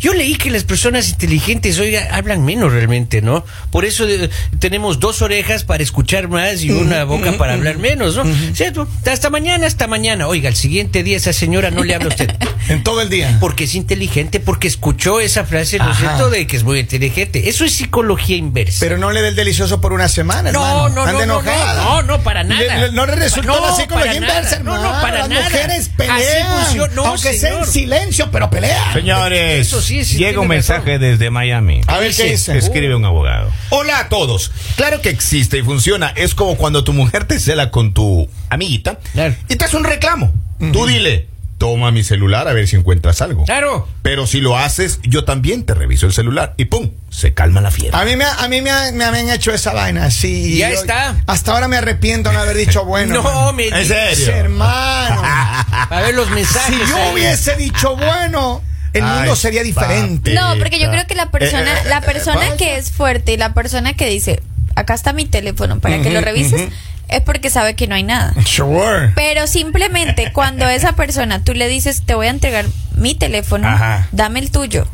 yo 0.00 0.14
leí 0.14 0.36
que 0.36 0.50
las 0.50 0.64
personas 0.64 1.08
inteligentes, 1.10 1.78
oiga, 1.78 2.08
hablan 2.12 2.44
menos 2.44 2.72
realmente, 2.72 3.20
¿no? 3.22 3.44
Por 3.70 3.84
eso 3.84 4.08
eh, 4.08 4.30
tenemos 4.58 4.98
dos 5.00 5.20
orejas 5.22 5.64
para 5.64 5.82
escuchar 5.82 6.28
más 6.28 6.62
y 6.62 6.70
una 6.70 7.04
boca 7.04 7.32
para 7.36 7.54
hablar 7.54 7.78
menos, 7.78 8.16
¿no? 8.16 8.24
¿Cierto? 8.54 8.88
Hasta 9.06 9.28
mañana, 9.30 9.66
hasta 9.66 9.86
mañana. 9.86 10.26
Oiga, 10.28 10.48
el 10.48 10.56
siguiente 10.56 11.02
día 11.02 11.16
esa 11.18 11.32
señora 11.32 11.70
no 11.70 11.84
le 11.84 11.94
habla 11.94 12.06
a 12.06 12.08
usted. 12.08 12.30
En 12.68 12.84
todo 12.84 13.00
el 13.02 13.10
día. 13.10 13.38
Porque 13.40 13.64
es 13.64 13.74
inteligente, 13.74 14.38
porque 14.38 14.68
escuchó 14.68 15.18
esa 15.18 15.44
frase, 15.44 15.78
¿no 15.78 15.90
es 15.90 15.98
cierto? 15.98 16.30
De 16.30 16.46
que 16.46 16.56
es 16.56 16.62
muy 16.62 16.78
inteligente. 16.78 17.48
Eso 17.48 17.64
es 17.64 17.72
psicología 17.72 18.36
inversa. 18.36 18.76
Pero 18.78 18.98
no 18.98 19.10
le 19.10 19.20
dé 19.20 19.28
el 19.28 19.34
delicioso 19.36 19.80
por 19.80 19.92
una 19.92 20.08
semana, 20.08 20.52
No, 20.52 20.64
hermano. 20.86 20.88
no, 20.94 21.02
Ande 21.02 21.26
no, 21.26 21.42
no, 21.42 21.50
enojada. 21.50 21.82
no, 21.84 22.02
no, 22.02 22.22
para 22.22 22.44
nada. 22.44 22.60
Le- 22.62 22.86
le- 22.86 22.92
no 22.92 23.04
resultó 23.40 23.60
No, 23.60 23.66
la 23.68 23.74
psicología 23.76 24.12
para 24.12 24.14
inversa, 24.14 24.58
nada. 24.60 24.82
No, 24.82 25.00
para 25.02 25.18
Las 25.20 25.28
nada. 25.28 25.44
mujeres 25.44 25.90
pelean. 25.96 26.16
Así 26.20 26.64
funciona. 26.64 26.92
No, 26.94 27.06
aunque 27.06 27.38
sea 27.38 27.58
en 27.58 27.66
silencio, 27.66 28.30
pero 28.30 28.50
pelean. 28.50 28.92
Señores, 28.92 29.66
Eso 29.66 29.80
sí, 29.82 30.04
sí, 30.04 30.16
llega 30.18 30.30
un 30.40 30.44
razón. 30.44 30.48
mensaje 30.48 30.98
desde 30.98 31.30
Miami. 31.30 31.80
A 31.86 31.98
ver 31.98 32.14
qué 32.14 32.24
dice. 32.32 32.56
Escribe 32.56 32.94
un 32.94 33.04
abogado. 33.04 33.50
Hola 33.70 33.98
a 34.00 34.08
todos. 34.08 34.50
Claro 34.76 35.00
que 35.00 35.08
existe 35.10 35.58
y 35.58 35.62
funciona. 35.62 36.12
Es 36.16 36.34
como 36.34 36.56
cuando 36.56 36.84
tu 36.84 36.92
mujer 36.92 37.24
te 37.24 37.38
cela 37.40 37.70
con 37.70 37.92
tu 37.94 38.28
amiguita 38.50 38.98
Claro. 39.12 39.34
y 39.48 39.56
te 39.56 39.64
hace 39.64 39.76
un 39.76 39.84
reclamo. 39.84 40.32
Tú 40.72 40.86
dile, 40.86 41.26
toma 41.62 41.92
mi 41.92 42.02
celular 42.02 42.48
a 42.48 42.52
ver 42.54 42.66
si 42.66 42.74
encuentras 42.74 43.22
algo. 43.22 43.44
Claro. 43.44 43.86
Pero 44.02 44.26
si 44.26 44.40
lo 44.40 44.58
haces, 44.58 44.98
yo 45.04 45.24
también 45.24 45.62
te 45.64 45.74
reviso 45.74 46.06
el 46.06 46.12
celular 46.12 46.54
y 46.56 46.64
¡pum! 46.64 46.90
Se 47.08 47.34
calma 47.34 47.60
la 47.60 47.70
fiera. 47.70 48.00
A 48.00 48.04
mí, 48.04 48.16
me, 48.16 48.24
a 48.24 48.48
mí 48.48 48.60
me, 48.62 48.70
ha- 48.72 48.90
me 48.90 49.04
habían 49.04 49.30
hecho 49.30 49.52
esa 49.54 49.72
vaina, 49.72 50.10
sí. 50.10 50.54
y 50.54 50.58
Ya 50.58 50.70
yo- 50.70 50.80
está. 50.80 51.14
Hasta 51.28 51.52
ahora 51.52 51.68
me 51.68 51.76
arrepiento 51.76 52.30
de 52.30 52.34
no 52.34 52.42
haber 52.42 52.56
dicho 52.56 52.84
bueno. 52.92 53.22
No, 53.22 53.52
me 53.52 53.68
¿En 53.68 53.86
serio? 53.86 54.34
hermano. 54.34 55.22
A 55.24 56.00
ver 56.00 56.14
los 56.16 56.28
mensajes. 56.30 56.74
si 56.84 56.90
yo 56.90 56.96
ahí. 56.96 57.12
hubiese 57.12 57.54
dicho 57.54 57.94
bueno, 57.96 58.60
el 58.92 59.04
Ay, 59.04 59.18
mundo 59.18 59.36
sería 59.36 59.62
diferente. 59.62 60.34
No, 60.34 60.56
porque 60.58 60.80
yo 60.80 60.90
creo 60.90 61.06
que 61.06 61.14
la 61.14 61.30
persona, 61.30 61.70
Eh, 61.72 61.82
eh, 61.84 61.88
la 61.90 61.98
eh, 61.98 62.02
persona 62.04 62.56
que 62.58 62.74
es 62.76 62.90
fuerte 62.90 63.34
y 63.34 63.36
la 63.36 63.54
persona 63.54 63.94
que 63.94 64.06
dice, 64.08 64.42
acá 64.74 64.94
está 64.94 65.12
mi 65.12 65.26
teléfono 65.26 65.78
para 65.78 66.02
que 66.02 66.10
lo 66.10 66.20
revises. 66.22 66.70
Es 67.08 67.20
porque 67.20 67.50
sabe 67.50 67.74
que 67.74 67.86
no 67.86 67.94
hay 67.94 68.02
nada. 68.02 68.34
Sure. 68.46 69.10
Pero 69.14 69.46
simplemente 69.46 70.32
cuando 70.32 70.64
a 70.66 70.74
esa 70.74 70.92
persona 70.94 71.42
tú 71.44 71.54
le 71.54 71.68
dices, 71.68 72.02
te 72.06 72.14
voy 72.14 72.26
a 72.28 72.30
entregar 72.30 72.64
mi 72.96 73.14
teléfono, 73.14 73.68
Ajá. 73.68 74.08
dame 74.12 74.40
el 74.40 74.50
tuyo. 74.50 74.86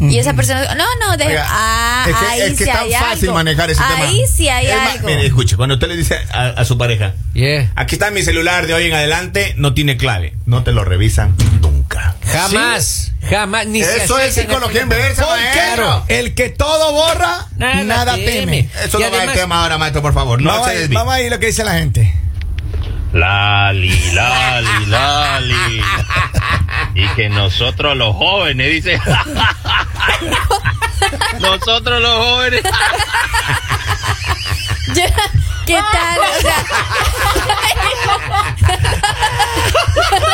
Y 0.00 0.18
esa 0.18 0.34
persona 0.34 0.62
dice, 0.62 0.74
no, 0.74 0.84
no, 1.00 1.16
deja. 1.16 1.30
Oiga, 1.30 1.46
ah, 1.48 2.04
es 2.08 2.14
que, 2.16 2.26
ahí 2.26 2.40
es 2.40 2.50
que 2.58 2.64
sí 2.64 2.70
es 2.70 2.76
tan 2.76 2.84
hay 2.84 2.92
fácil 2.92 3.24
algo. 3.28 3.34
manejar 3.34 3.70
ese 3.70 3.80
tema. 3.82 4.08
Ahí 4.08 4.22
sí 4.30 4.48
hay 4.48 4.66
Es 4.66 4.76
más, 4.76 4.90
algo. 4.96 5.06
mire, 5.06 5.26
escuche, 5.26 5.56
cuando 5.56 5.76
usted 5.76 5.88
le 5.88 5.96
dice 5.96 6.18
a, 6.32 6.46
a 6.48 6.64
su 6.64 6.76
pareja, 6.76 7.14
Yeah. 7.32 7.70
aquí 7.76 7.94
está 7.94 8.10
mi 8.10 8.22
celular 8.22 8.66
de 8.66 8.74
hoy 8.74 8.86
en 8.86 8.92
adelante, 8.94 9.54
no 9.56 9.72
tiene 9.72 9.96
clave, 9.96 10.34
no 10.46 10.62
te 10.64 10.72
lo 10.72 10.84
revisan 10.84 11.34
nunca. 11.62 12.16
Jamás, 12.26 13.03
jamás. 13.28 13.66
Ni 13.66 13.82
se 13.82 14.04
Eso 14.04 14.18
es 14.18 14.34
psicología 14.34 14.82
inversa, 14.82 15.26
¿Por 15.26 15.36
qué 15.36 15.42
maestro. 15.44 15.84
no? 15.86 16.04
El 16.08 16.34
que 16.34 16.48
todo 16.50 16.92
borra, 16.92 17.46
Nada 17.56 17.82
nada, 17.84 18.14
teme. 18.14 18.32
teme. 18.32 18.68
Eso 18.84 18.98
Y 18.98 19.02
no 19.02 19.10
va 19.10 19.16
además- 19.18 19.34
el 19.36 19.40
tema 19.42 19.62
ahora, 19.62 19.78
maestro, 19.78 20.02
por 20.02 20.14
favor. 20.14 20.40
No 20.42 20.50
vamos, 20.50 20.68
se 20.70 20.88
vamos 20.88 21.14
a 21.14 21.20
ir 21.20 21.30
lo 21.30 21.38
que 21.38 21.46
dice 21.46 21.62
la 21.64 21.74
gente. 21.74 22.12
Lali, 23.12 24.10
Lali, 24.12 24.86
Lali. 24.86 25.82
Y 26.96 27.06
que 27.14 27.28
nosotros 27.28 27.96
los 27.96 28.14
jóvenes, 28.16 28.72
dice. 28.72 29.00
nosotros 31.40 32.00
los 32.00 32.16
jóvenes. 32.26 32.62
Yo- 34.94 35.02
¿Qué 35.66 35.74
tal? 35.92 36.18
O 36.20 36.40
sea, 36.42 36.64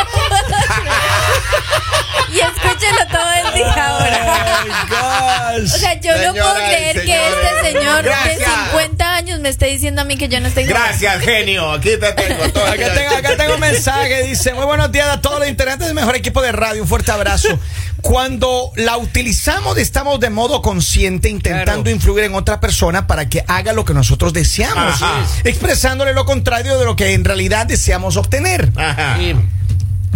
y 2.33 2.39
escúchelo 2.39 3.05
todo 3.11 3.31
el 3.49 3.53
día 3.55 3.87
ahora. 3.87 5.55
O 5.63 5.67
sea, 5.67 5.99
yo 5.99 6.11
no 6.17 6.33
puedo 6.33 6.53
creer 6.55 7.01
que 7.05 7.27
este 7.29 7.71
señor 7.73 8.03
de 8.03 8.09
gracias. 8.09 8.49
50 8.71 9.15
años 9.15 9.39
me 9.41 9.49
esté 9.49 9.65
diciendo 9.67 10.01
a 10.01 10.05
mí 10.05 10.15
que 10.17 10.29
yo 10.29 10.39
no 10.39 10.47
estoy 10.47 10.63
Gracias, 10.63 11.21
genio. 11.21 11.71
Aquí 11.71 11.89
te 11.99 12.13
tengo. 12.13 12.49
todo. 12.49 12.65
Acá 12.65 12.93
tengo, 12.93 13.15
acá 13.15 13.35
tengo 13.37 13.53
un 13.55 13.59
mensaje, 13.59 14.23
dice, 14.23 14.53
muy 14.53 14.65
buenos 14.65 14.91
días 14.91 15.07
a 15.09 15.21
todos 15.21 15.39
los 15.39 15.47
integrantes 15.49 15.87
del 15.87 15.95
mejor 15.95 16.15
equipo 16.15 16.41
de 16.41 16.51
radio, 16.51 16.81
un 16.81 16.87
fuerte 16.87 17.11
abrazo. 17.11 17.59
Cuando 18.01 18.71
la 18.75 18.97
utilizamos 18.97 19.77
estamos 19.77 20.19
de 20.19 20.29
modo 20.29 20.61
consciente 20.61 21.29
intentando 21.29 21.83
Claro. 21.83 21.89
influir 21.95 22.23
en 22.23 22.33
otra 22.33 22.59
persona 22.59 23.05
para 23.07 23.29
que 23.29 23.43
haga 23.47 23.73
lo 23.73 23.85
que 23.85 23.93
nosotros 23.93 24.33
deseamos, 24.33 25.01
Ajá. 25.01 25.23
expresándole 25.43 26.13
lo 26.13 26.25
contrario 26.25 26.79
de 26.79 26.85
lo 26.85 26.95
que 26.95 27.13
en 27.13 27.23
realidad 27.25 27.65
deseamos 27.67 28.17
obtener. 28.17 28.71
Ajá. 28.75 29.17
Sí. 29.19 29.35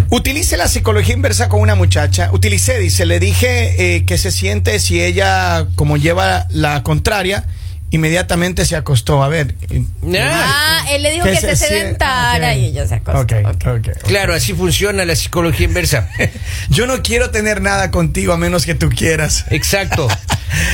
Utilice 0.09 0.57
la 0.57 0.67
psicología 0.67 1.13
inversa 1.15 1.49
con 1.49 1.59
una 1.61 1.75
muchacha. 1.75 2.29
Utilicé, 2.31 2.77
dice, 2.79 3.05
le 3.05 3.19
dije 3.19 3.95
eh, 3.95 4.05
que 4.05 4.17
se 4.17 4.31
siente 4.31 4.79
si 4.79 5.01
ella, 5.01 5.67
como 5.75 5.97
lleva 5.97 6.47
la 6.51 6.83
contraria, 6.83 7.45
inmediatamente 7.91 8.65
se 8.65 8.75
acostó. 8.75 9.23
A 9.23 9.27
ver. 9.29 9.55
eh, 9.71 9.83
Ah, 10.19 10.81
Ah, 10.83 10.91
él 10.91 11.01
le 11.03 11.11
dijo 11.11 11.25
que 11.25 11.31
que 11.31 11.37
se 11.41 11.55
se 11.55 11.65
sie- 11.67 11.81
sentara 11.81 12.51
ok. 12.51 12.57
y 12.57 12.65
ella 12.65 12.87
se 12.87 12.95
acostó. 12.95 13.19
Ok, 13.21 13.33
Ok. 13.45 13.67
ok, 13.67 13.87
ok. 13.97 14.03
Claro, 14.07 14.33
así 14.33 14.53
funciona 14.53 15.03
la 15.05 15.15
psicología 15.15 15.65
inversa. 15.65 16.09
Yo 16.69 16.85
no 16.87 17.01
quiero 17.01 17.31
tener 17.31 17.61
nada 17.61 17.89
contigo 17.91 18.33
a 18.33 18.37
menos 18.37 18.65
que 18.65 18.75
tú 18.75 18.89
quieras. 18.89 19.45
Exacto. 19.49 20.07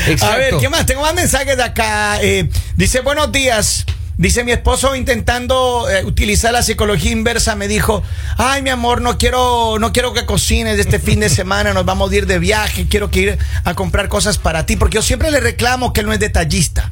Exacto. 0.07 0.25
A 0.33 0.37
ver, 0.37 0.53
¿qué 0.59 0.69
más? 0.69 0.85
Tengo 0.85 1.01
más 1.01 1.13
mensajes 1.15 1.55
de 1.57 1.63
acá. 1.63 2.21
Eh, 2.21 2.49
dice, 2.75 2.99
buenos 3.01 3.31
días. 3.31 3.85
Dice 4.21 4.43
mi 4.43 4.51
esposo 4.51 4.95
intentando 4.95 5.89
eh, 5.89 6.05
utilizar 6.05 6.53
la 6.53 6.61
psicología 6.61 7.09
inversa 7.09 7.55
me 7.55 7.67
dijo, 7.67 8.03
ay 8.37 8.61
mi 8.61 8.69
amor, 8.69 9.01
no 9.01 9.17
quiero, 9.17 9.79
no 9.79 9.91
quiero 9.91 10.13
que 10.13 10.27
cocines 10.27 10.77
este 10.77 10.99
fin 10.99 11.19
de 11.21 11.27
semana, 11.27 11.73
nos 11.73 11.85
vamos 11.85 12.11
a 12.11 12.15
ir 12.15 12.27
de 12.27 12.37
viaje, 12.37 12.85
quiero 12.87 13.09
que 13.09 13.19
ir 13.19 13.39
a 13.63 13.73
comprar 13.73 14.09
cosas 14.09 14.37
para 14.37 14.67
ti, 14.67 14.75
porque 14.75 14.97
yo 14.97 15.01
siempre 15.01 15.31
le 15.31 15.39
reclamo 15.39 15.91
que 15.91 16.01
él 16.01 16.05
no 16.05 16.13
es 16.13 16.19
detallista. 16.19 16.91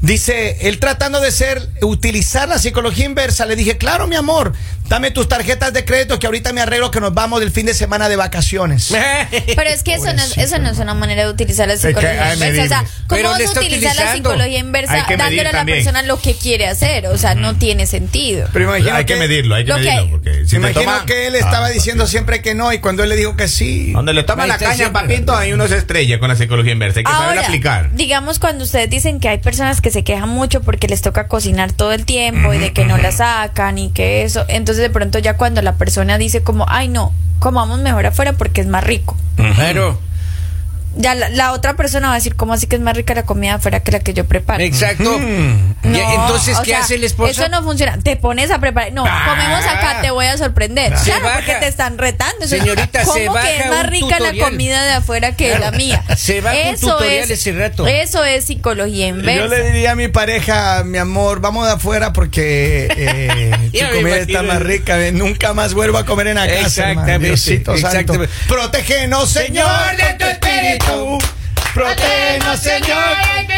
Dice, 0.00 0.56
él 0.62 0.78
tratando 0.78 1.20
de 1.20 1.30
ser, 1.32 1.68
utilizar 1.82 2.48
la 2.48 2.58
psicología 2.58 3.04
inversa, 3.04 3.44
le 3.44 3.56
dije, 3.56 3.76
claro 3.76 4.06
mi 4.06 4.16
amor, 4.16 4.54
dame 4.88 5.10
tus 5.10 5.28
tarjetas 5.28 5.74
de 5.74 5.84
crédito 5.84 6.18
que 6.18 6.26
ahorita 6.26 6.54
me 6.54 6.62
arreglo 6.62 6.90
que 6.90 7.00
nos 7.00 7.12
vamos 7.12 7.40
del 7.40 7.50
fin 7.50 7.66
de 7.66 7.74
semana 7.74 8.08
de 8.08 8.16
vacaciones. 8.16 8.88
Pero 9.46 9.68
es 9.68 9.82
que 9.82 9.94
eso 9.94 10.12
no, 10.12 10.22
es, 10.22 10.38
eso 10.38 10.58
no 10.58 10.70
es 10.70 10.78
una 10.78 10.94
manera 10.94 11.24
de 11.24 11.30
utilizar 11.30 11.68
la 11.68 11.74
que 11.74 11.80
psicología 11.80 12.34
inversa. 12.34 12.64
O 12.64 12.68
sea. 12.68 12.84
¿cómo 13.06 13.22
vas 13.22 13.40
a 13.40 13.60
utilizar 13.60 13.96
la 13.96 14.12
psicología 14.12 14.58
inversa 14.58 15.06
dándole 15.08 15.40
a 15.42 15.44
la 15.44 15.50
también. 15.52 15.78
persona 15.78 16.02
lo 16.02 16.18
que 16.20 16.34
quiere 16.34 16.69
hacer? 16.70 17.06
O 17.08 17.18
sea, 17.18 17.34
no 17.34 17.54
tiene 17.56 17.86
sentido. 17.86 18.48
Pero 18.52 18.64
imagino 18.66 18.94
hay 18.94 19.04
que, 19.04 19.16
medirlo, 19.16 19.54
hay 19.54 19.64
que 19.64 19.70
lo 19.70 19.76
que- 19.78 19.82
medirlo. 19.84 20.10
Porque 20.10 20.46
si 20.46 20.56
imagino 20.56 20.80
toma- 20.80 21.04
que 21.06 21.26
él 21.26 21.34
estaba 21.34 21.66
Ah, 21.66 21.70
diciendo 21.70 22.06
siempre 22.06 22.42
que 22.42 22.54
no 22.54 22.72
y 22.72 22.78
cuando 22.78 23.02
él 23.02 23.08
le 23.10 23.16
dijo 23.16 23.36
que 23.36 23.48
sí. 23.48 23.92
Donde 23.92 24.12
le 24.14 24.22
toman 24.22 24.44
Ahí 24.44 24.48
la 24.48 24.54
está 24.54 24.66
caña, 24.66 24.76
siempre. 24.76 25.02
papito, 25.02 25.34
ahí 25.36 25.52
uno 25.52 25.66
se 25.68 25.76
estrella 25.76 26.18
con 26.18 26.28
la 26.28 26.36
psicología 26.36 26.72
inversa. 26.72 27.00
Hay 27.00 27.04
que 27.04 27.10
saber 27.12 27.28
Ahora, 27.28 27.40
aplicar. 27.42 27.90
digamos 27.94 28.38
cuando 28.38 28.64
ustedes 28.64 28.88
dicen 28.90 29.20
que 29.20 29.28
hay 29.28 29.38
personas 29.38 29.80
que 29.80 29.90
se 29.90 30.04
quejan 30.04 30.28
mucho 30.28 30.60
porque 30.62 30.88
les 30.88 31.02
toca 31.02 31.28
cocinar 31.28 31.72
todo 31.72 31.92
el 31.92 32.04
tiempo 32.04 32.52
y 32.54 32.58
de 32.58 32.72
que 32.72 32.84
no 32.84 32.96
la 32.98 33.12
sacan 33.12 33.78
y 33.78 33.90
que 33.90 34.22
eso, 34.22 34.44
entonces 34.48 34.82
de 34.82 34.90
pronto 34.90 35.18
ya 35.18 35.36
cuando 35.36 35.62
la 35.62 35.74
persona 35.76 36.18
dice 36.18 36.42
como, 36.42 36.66
ay 36.68 36.88
no, 36.88 37.12
comamos 37.38 37.78
mejor 37.80 38.06
afuera 38.06 38.32
porque 38.34 38.60
es 38.60 38.66
más 38.66 38.84
rico. 38.84 39.16
Claro. 39.56 39.98
Ya 40.96 41.14
la, 41.14 41.28
la 41.28 41.52
otra 41.52 41.76
persona 41.76 42.08
va 42.08 42.14
a 42.14 42.16
decir, 42.16 42.34
¿cómo 42.34 42.52
así 42.52 42.66
que 42.66 42.74
es 42.76 42.82
más 42.82 42.96
rica 42.96 43.14
la 43.14 43.22
comida 43.22 43.54
afuera 43.54 43.80
que 43.80 43.92
la 43.92 44.00
que 44.00 44.12
yo 44.12 44.24
preparo? 44.26 44.62
Exacto. 44.62 45.18
No, 45.82 45.98
entonces, 46.22 46.56
o 46.58 46.62
¿qué 46.62 46.70
sea, 46.72 46.80
hace 46.80 46.96
el 46.96 47.04
esposo? 47.04 47.30
Eso 47.30 47.48
no 47.48 47.62
funciona. 47.62 47.96
Te 48.02 48.16
pones 48.16 48.50
a 48.50 48.58
preparar. 48.58 48.92
No, 48.92 49.04
Ah. 49.06 49.26
comemos 49.28 49.64
acá, 49.66 50.00
te 50.02 50.10
voy 50.10 50.26
a 50.26 50.36
sorprender. 50.36 50.96
Se 50.98 51.04
claro, 51.10 51.24
baja. 51.24 51.36
porque 51.36 51.54
te 51.54 51.68
están 51.68 51.96
retando. 51.96 52.46
Señorita, 52.46 53.02
¿Cómo 53.02 53.12
se 53.14 53.20
que 53.20 53.28
baja 53.28 53.50
es 53.52 53.70
más 53.70 53.86
rica 53.86 54.18
la 54.20 54.32
comida 54.44 54.84
de 54.84 54.92
afuera 54.94 55.36
que 55.36 55.48
Claro. 55.48 55.64
la 55.66 55.70
mía? 55.72 56.02
Se 56.16 56.40
baja 56.40 56.56
un 56.70 56.76
tutorial 56.80 57.30
ese 57.30 57.52
rato. 57.52 57.86
Eso 57.86 58.24
es 58.24 58.44
psicología 58.46 59.06
inversa. 59.08 59.42
Yo 59.42 59.48
le 59.48 59.64
diría 59.70 59.92
a 59.92 59.94
mi 59.96 60.08
pareja, 60.08 60.82
mi 60.84 60.98
amor, 60.98 61.40
vamos 61.40 61.66
de 61.66 61.72
afuera 61.74 62.12
porque 62.12 62.88
eh, 62.94 63.70
tu 63.72 63.96
comida 63.96 64.16
está 64.16 64.42
más 64.42 64.60
rica. 64.60 65.00
eh, 65.00 65.12
Nunca 65.12 65.54
más 65.54 65.72
vuelvo 65.74 65.98
a 65.98 66.04
comer 66.04 66.26
en 66.28 66.34
la 66.36 66.46
casa. 66.48 66.90
hermano. 66.90 67.06
Exactamente, 67.06 67.26
Diosito 67.28 67.72
santo. 67.78 67.86
exactamente. 67.88 68.34
Protégenos, 68.48 69.30
Señor, 69.30 69.96
de 69.96 70.14
tu 70.18 70.24
espíritu. 70.26 70.79
Protégenos, 71.74 72.58
Señor. 72.58 72.98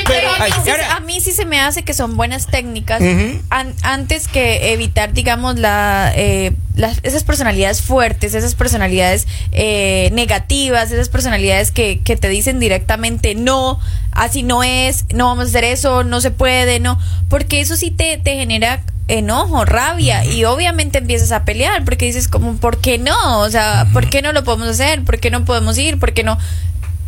Pero 0.07 0.29
a 0.29 0.33
mí, 0.33 0.39
Ay, 0.41 0.53
sí, 0.65 0.71
ahora- 0.71 0.97
a 0.97 1.01
mí 1.01 1.21
sí 1.23 1.33
se 1.33 1.47
me 1.47 1.61
hace 1.61 1.83
que 1.83 1.95
son 1.95 2.17
buenas 2.19 2.47
técnicas 2.47 3.01
an- 3.49 3.75
antes 3.83 4.29
que 4.29 4.73
evitar, 4.75 5.15
digamos, 5.15 5.59
la, 5.59 6.13
eh, 6.15 6.53
las- 6.77 6.99
esas 7.05 7.25
personalidades 7.25 7.81
fuertes, 7.81 8.35
esas 8.35 8.55
personalidades 8.55 9.27
eh, 9.53 10.11
negativas, 10.13 10.91
esas 10.93 11.09
personalidades 11.09 11.71
que, 11.71 12.01
que 12.01 12.17
te 12.17 12.29
dicen 12.29 12.61
directamente 12.61 13.35
no, 13.35 13.81
así 14.13 14.43
no 14.43 14.63
es, 14.63 15.05
no 15.15 15.27
vamos 15.29 15.47
a 15.47 15.49
hacer 15.49 15.65
eso, 15.65 16.05
no 16.05 16.21
se 16.21 16.31
puede, 16.31 16.81
no, 16.81 16.99
porque 17.31 17.61
eso 17.63 17.77
sí 17.77 17.91
te, 17.91 18.19
te 18.19 18.35
genera 18.37 18.83
enojo, 19.09 19.65
rabia 19.65 20.25
y 20.25 20.45
obviamente 20.45 20.99
empiezas 20.99 21.33
a 21.33 21.45
pelear 21.45 21.85
porque 21.85 22.07
dices 22.07 22.29
como, 22.29 22.57
¿por 22.57 22.79
qué 22.81 22.99
no? 22.99 23.41
O 23.41 23.49
sea, 23.51 23.87
¿por 23.93 24.09
qué 24.11 24.21
no 24.23 24.33
lo 24.33 24.45
podemos 24.45 24.69
hacer? 24.69 25.03
¿Por 25.03 25.19
qué 25.19 25.31
no 25.31 25.45
podemos 25.45 25.77
ir? 25.79 25.99
¿Por 25.99 26.13
qué 26.13 26.23
no? 26.25 26.39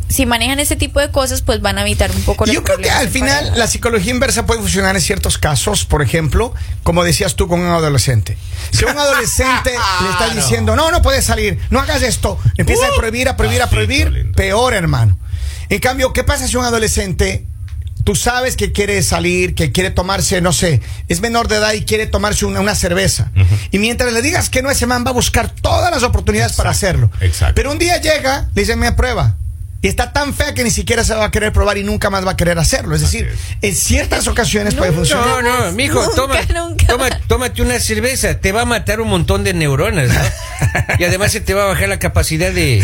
Si 0.09 0.27
manejan 0.27 0.61
ese 0.61 0.77
tipo 0.77 1.01
de 1.01 1.11
cosas, 1.11 1.43
pues 1.43 1.61
van 1.61 1.79
a 1.79 1.83
evitar 1.83 2.11
un 2.11 2.23
poco 2.23 2.47
los 2.47 2.55
Yo 2.55 2.63
creo 2.63 2.79
que 2.79 2.91
al 2.91 3.09
final 3.09 3.37
pareja. 3.37 3.57
la 3.57 3.67
psicología 3.67 4.13
inversa 4.13 4.47
puede 4.47 4.61
funcionar 4.61 4.95
en 4.95 5.03
ciertos 5.03 5.39
casos. 5.39 5.85
Por 5.87 6.03
ejemplo, 6.03 6.55
como 6.83 7.03
decías 7.05 7.35
tú 7.35 7.49
con 7.49 7.61
un 7.61 7.67
adolescente. 7.69 8.37
Si 8.71 8.85
a 8.85 8.89
un 8.93 8.99
adolescente 8.99 9.71
le 10.03 10.11
estás 10.11 10.35
diciendo, 10.37 10.77
no, 10.77 10.91
no 10.91 11.03
puedes 11.03 11.25
salir, 11.25 11.59
no 11.71 11.81
hagas 11.81 12.03
esto, 12.03 12.39
empieza 12.57 12.87
a 12.87 12.91
prohibir, 12.97 13.29
a 13.29 13.37
prohibir, 13.37 13.63
a 13.63 13.65
Papito 13.67 13.75
prohibir, 13.87 14.13
lindo. 14.13 14.37
peor, 14.37 14.75
hermano. 14.75 15.19
En 15.69 15.81
cambio, 15.81 16.13
¿qué 16.13 16.23
pasa 16.23 16.47
si 16.47 16.57
un 16.57 16.65
adolescente, 16.65 17.47
tú 18.05 18.15
sabes 18.15 18.55
que 18.57 18.71
quiere 18.71 19.03
salir, 19.03 19.55
que 19.55 19.73
quiere 19.73 19.91
tomarse, 19.91 20.41
no 20.43 20.53
sé, 20.53 20.81
es 21.09 21.21
menor 21.23 21.49
de 21.49 21.57
edad 21.57 21.73
y 21.73 21.85
quiere 21.87 22.07
tomarse 22.07 22.45
una, 22.45 22.61
una 22.61 22.75
cerveza? 22.75 23.33
Y 23.73 23.79
mientras 23.79 24.13
le 24.13 24.21
digas 24.23 24.51
que 24.51 24.63
no, 24.63 24.71
ese 24.71 24.87
man 24.87 25.05
va 25.05 25.11
a 25.11 25.15
buscar 25.15 25.49
todas 25.51 25.91
las 25.91 26.03
oportunidades 26.03 26.53
para 26.53 26.71
hacerlo. 26.71 27.11
exacto. 27.21 27.55
Pero 27.57 27.73
un 27.73 27.79
día 27.79 28.01
llega, 28.01 28.49
le 28.55 28.63
dice, 28.63 28.77
me 28.77 28.93
prueba. 28.93 29.39
Y 29.85 29.89
está 29.89 30.15
tan 30.15 30.33
fea 30.33 30.55
que 30.55 30.65
ni 30.65 30.71
siquiera 30.71 31.05
se 31.05 31.15
va 31.15 31.27
a 31.27 31.31
querer 31.31 31.53
probar 31.53 31.77
y 31.77 31.85
nunca 31.85 32.09
más 32.09 32.27
va 32.27 32.31
a 32.31 32.37
querer 32.39 32.59
hacerlo. 32.59 32.95
Es 32.95 33.03
decir, 33.03 33.27
es. 33.27 33.39
en 33.61 33.75
ciertas 33.75 34.27
ocasiones 34.29 34.75
puede 34.75 34.93
funcionar. 34.93 35.27
No, 35.27 35.43
no, 35.43 35.73
mijo, 35.73 36.01
Nunca, 36.01 36.15
toma, 36.17 36.41
nunca. 36.55 36.87
toma, 36.87 37.11
tómate 37.27 37.61
una 37.61 37.79
cerveza, 37.79 38.41
te 38.41 38.51
va 38.51 38.63
a 38.63 38.65
matar 38.65 39.03
un 39.03 39.09
montón 39.09 39.45
de 39.45 39.53
neuronas, 39.53 40.09
¿no? 40.09 40.21
Y 40.99 41.05
además 41.05 41.33
se 41.33 41.43
te 41.43 41.53
va 41.53 41.65
a 41.65 41.67
bajar 41.67 41.91
la 41.91 41.99
capacidad 41.99 42.51
de... 42.51 42.83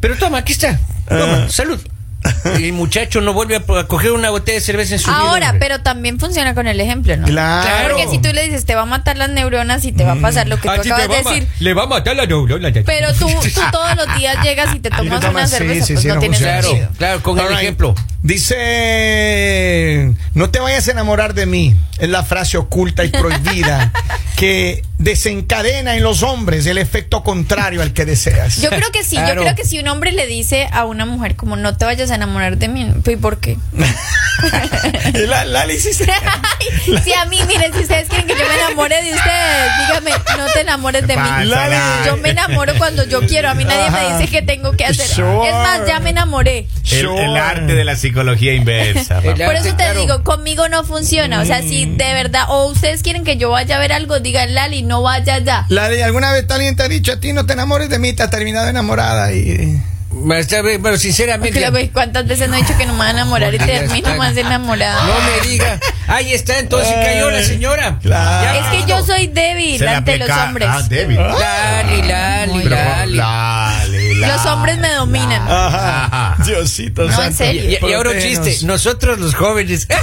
Pero 0.00 0.18
toma, 0.18 0.36
aquí 0.36 0.52
está, 0.52 0.78
toma, 1.08 1.48
salud. 1.48 1.80
Y 2.58 2.64
el 2.66 2.72
muchacho 2.74 3.20
no 3.22 3.32
vuelve 3.32 3.56
a, 3.56 3.78
a 3.80 3.86
coger 3.86 4.12
una 4.12 4.28
botella 4.30 4.56
de 4.58 4.64
cerveza 4.64 4.94
en 4.94 5.00
su 5.00 5.08
vida. 5.10 5.18
Ahora, 5.18 5.56
pero 5.58 5.80
también 5.80 6.18
funciona 6.20 6.54
con 6.54 6.66
el 6.66 6.78
ejemplo, 6.80 7.16
¿no? 7.16 7.26
Claro. 7.26 7.88
Porque 7.96 8.08
si 8.08 8.18
tú 8.18 8.32
le 8.32 8.44
dices, 8.44 8.64
te 8.66 8.74
va 8.74 8.82
a 8.82 8.86
matar 8.86 9.16
las 9.16 9.30
neuronas 9.30 9.84
y 9.84 9.92
te 9.92 10.04
va 10.04 10.12
a 10.12 10.16
pasar 10.16 10.46
lo 10.48 10.56
que 10.56 10.68
tú 10.68 10.74
Ah, 10.74 10.80
te 10.80 10.92
acabas 10.92 11.08
de 11.08 11.30
decir. 11.30 11.48
Le 11.60 11.74
va 11.74 11.84
a 11.84 11.86
matar 11.86 12.16
la 12.16 12.26
neurona. 12.26 12.68
ya. 12.70 12.82
Pero 12.84 13.12
tú, 13.14 13.26
tú 13.54 13.60
todos 13.72 13.96
los 13.96 14.16
días 14.18 14.36
llegas 14.44 14.74
y 14.74 14.80
te 14.80 14.90
tomas 14.90 15.20
tomas, 15.20 15.34
una 15.34 15.46
sí, 15.46 15.56
cerveza, 15.56 15.86
sí, 15.86 15.92
pues 15.94 16.02
sí, 16.02 16.08
no 16.08 16.14
no 16.14 16.20
tiene 16.20 16.36
funciona. 16.36 16.62
sentido. 16.62 16.88
Claro, 16.98 16.98
claro, 16.98 17.22
con 17.22 17.38
All 17.38 17.44
el 17.46 17.50
right. 17.52 17.60
ejemplo. 17.62 17.94
Dice, 18.22 20.14
no 20.34 20.50
te 20.50 20.60
vayas 20.60 20.88
a 20.88 20.92
enamorar 20.92 21.34
de 21.34 21.46
mí. 21.46 21.76
Es 21.98 22.08
la 22.08 22.22
frase 22.24 22.56
oculta 22.58 23.04
y 23.04 23.08
prohibida 23.08 23.92
que 24.36 24.82
desencadena 24.98 25.96
en 25.96 26.02
los 26.02 26.22
hombres 26.22 26.66
el 26.66 26.78
efecto 26.78 27.22
contrario 27.22 27.82
al 27.82 27.92
que 27.92 28.04
deseas. 28.04 28.60
Yo 28.60 28.70
creo 28.70 28.90
que 28.92 29.02
sí, 29.02 29.16
Claro. 29.16 29.34
yo 29.34 29.40
creo 29.42 29.54
que 29.54 29.64
si 29.64 29.78
un 29.78 29.88
hombre 29.88 30.12
le 30.12 30.26
dice 30.26 30.68
a 30.72 30.84
una 30.84 31.04
mujer 31.06 31.36
como 31.36 31.56
no 31.56 31.76
te 31.76 31.84
vayas 31.84 32.10
a 32.10 32.14
enamorar 32.14 32.56
de 32.58 32.68
mí, 32.68 32.86
¿y 33.06 33.16
por 33.16 33.38
qué? 33.40 33.58
la, 35.26 35.44
la 35.44 35.66
le 35.66 35.74
hiciste. 35.74 36.06
Ay, 36.10 36.98
si 37.02 37.12
a 37.12 37.24
mí, 37.26 37.38
miren, 37.46 37.72
si 37.72 37.80
ustedes 37.80 38.08
quieren 38.08 38.26
que 38.26 38.34
yo 38.34 38.46
me 38.48 38.54
enamore 38.54 39.02
de 39.02 39.14
ustedes, 39.14 39.70
dígame, 39.88 40.10
no 40.38 40.46
te 40.52 40.60
enamores 40.60 41.06
de 41.06 41.16
mí. 41.16 41.28
Lali. 41.44 41.76
Yo 42.06 42.16
me 42.16 42.30
enamoro 42.30 42.74
cuando 42.78 43.04
yo 43.04 43.20
quiero, 43.26 43.48
a 43.50 43.54
mí 43.54 43.64
nadie 43.64 43.90
me 43.90 44.18
dice 44.18 44.30
que 44.30 44.42
tengo 44.42 44.72
que 44.72 44.84
hacer. 44.84 45.06
Sure. 45.06 45.48
Es 45.48 45.54
más, 45.54 45.86
ya 45.86 46.00
me 46.00 46.10
enamoré. 46.10 46.66
El, 46.90 47.00
Sure. 47.04 47.24
el 47.24 47.36
arte 47.36 47.74
de 47.74 47.84
la 47.84 47.96
psicología 47.96 48.54
inversa. 48.54 49.20
Por 49.20 49.54
eso 49.54 49.64
te 49.70 49.74
claro. 49.76 50.00
digo, 50.00 50.22
conmigo 50.24 50.68
no 50.68 50.84
funciona. 50.84 51.40
O 51.40 51.44
sea, 51.44 51.62
si 51.62 51.86
de 51.86 52.12
verdad, 52.14 52.44
o 52.48 52.66
ustedes 52.66 53.02
quieren 53.02 53.24
que 53.24 53.36
yo 53.36 53.50
vaya 53.50 53.76
a 53.76 53.78
ver 53.78 53.92
algo, 53.92 54.20
digan 54.20 54.54
Lali, 54.54 54.82
no 54.84 55.02
vaya 55.02 55.34
allá. 55.34 55.66
Lali, 55.68 56.00
¿alguna 56.02 56.32
vez 56.32 56.44
alguien 56.50 56.76
te 56.76 56.82
ha 56.84 56.88
dicho 56.88 57.12
a 57.12 57.16
ti 57.20 57.32
no 57.32 57.46
te 57.46 57.52
enamores 57.54 57.88
de 57.88 57.98
mí? 57.98 58.12
Te 58.12 58.22
has 58.22 58.30
terminado 58.30 58.68
enamorada 58.68 59.32
y... 59.32 59.80
Bueno, 60.16 60.96
sinceramente... 60.96 61.90
¿Cuántas 61.92 62.26
veces 62.26 62.48
no 62.48 62.54
he 62.54 62.58
dicho 62.62 62.76
que 62.78 62.86
no 62.86 62.92
me 62.92 62.98
voy 62.98 63.06
a 63.08 63.10
enamorar 63.10 63.52
y 63.52 63.58
termino 63.58 64.14
más 64.14 64.36
enamorada? 64.36 65.04
No 65.06 65.14
me 65.20 65.48
diga. 65.48 65.80
Ahí 66.06 66.32
está, 66.32 66.60
entonces 66.60 66.94
cayó 67.04 67.30
la 67.30 67.42
señora. 67.42 67.98
Claro. 68.00 68.60
Es 68.60 68.66
que 68.84 68.88
yo 68.88 69.04
soy 69.04 69.26
débil 69.26 69.76
Se 69.78 69.88
ante 69.88 70.16
los 70.18 70.30
hombres. 70.30 70.68
Ah, 70.70 70.82
débil. 70.88 71.16
Lali, 71.16 72.02
Lali, 72.02 72.60
Pero, 72.62 72.76
Lali. 72.76 73.16
Lali, 73.16 74.14
Los 74.20 74.46
hombres 74.46 74.78
me 74.78 74.92
dominan. 74.92 75.42
Ajá. 75.50 76.36
Diosito 76.44 77.02
No, 77.02 77.08
en 77.10 77.16
santo. 77.16 77.36
serio. 77.38 77.78
Y, 77.82 77.90
y 77.90 77.92
ahora 77.92 78.10
un 78.12 78.18
chiste. 78.20 78.58
Nosotros 78.66 79.18
los 79.18 79.34
jóvenes. 79.34 79.88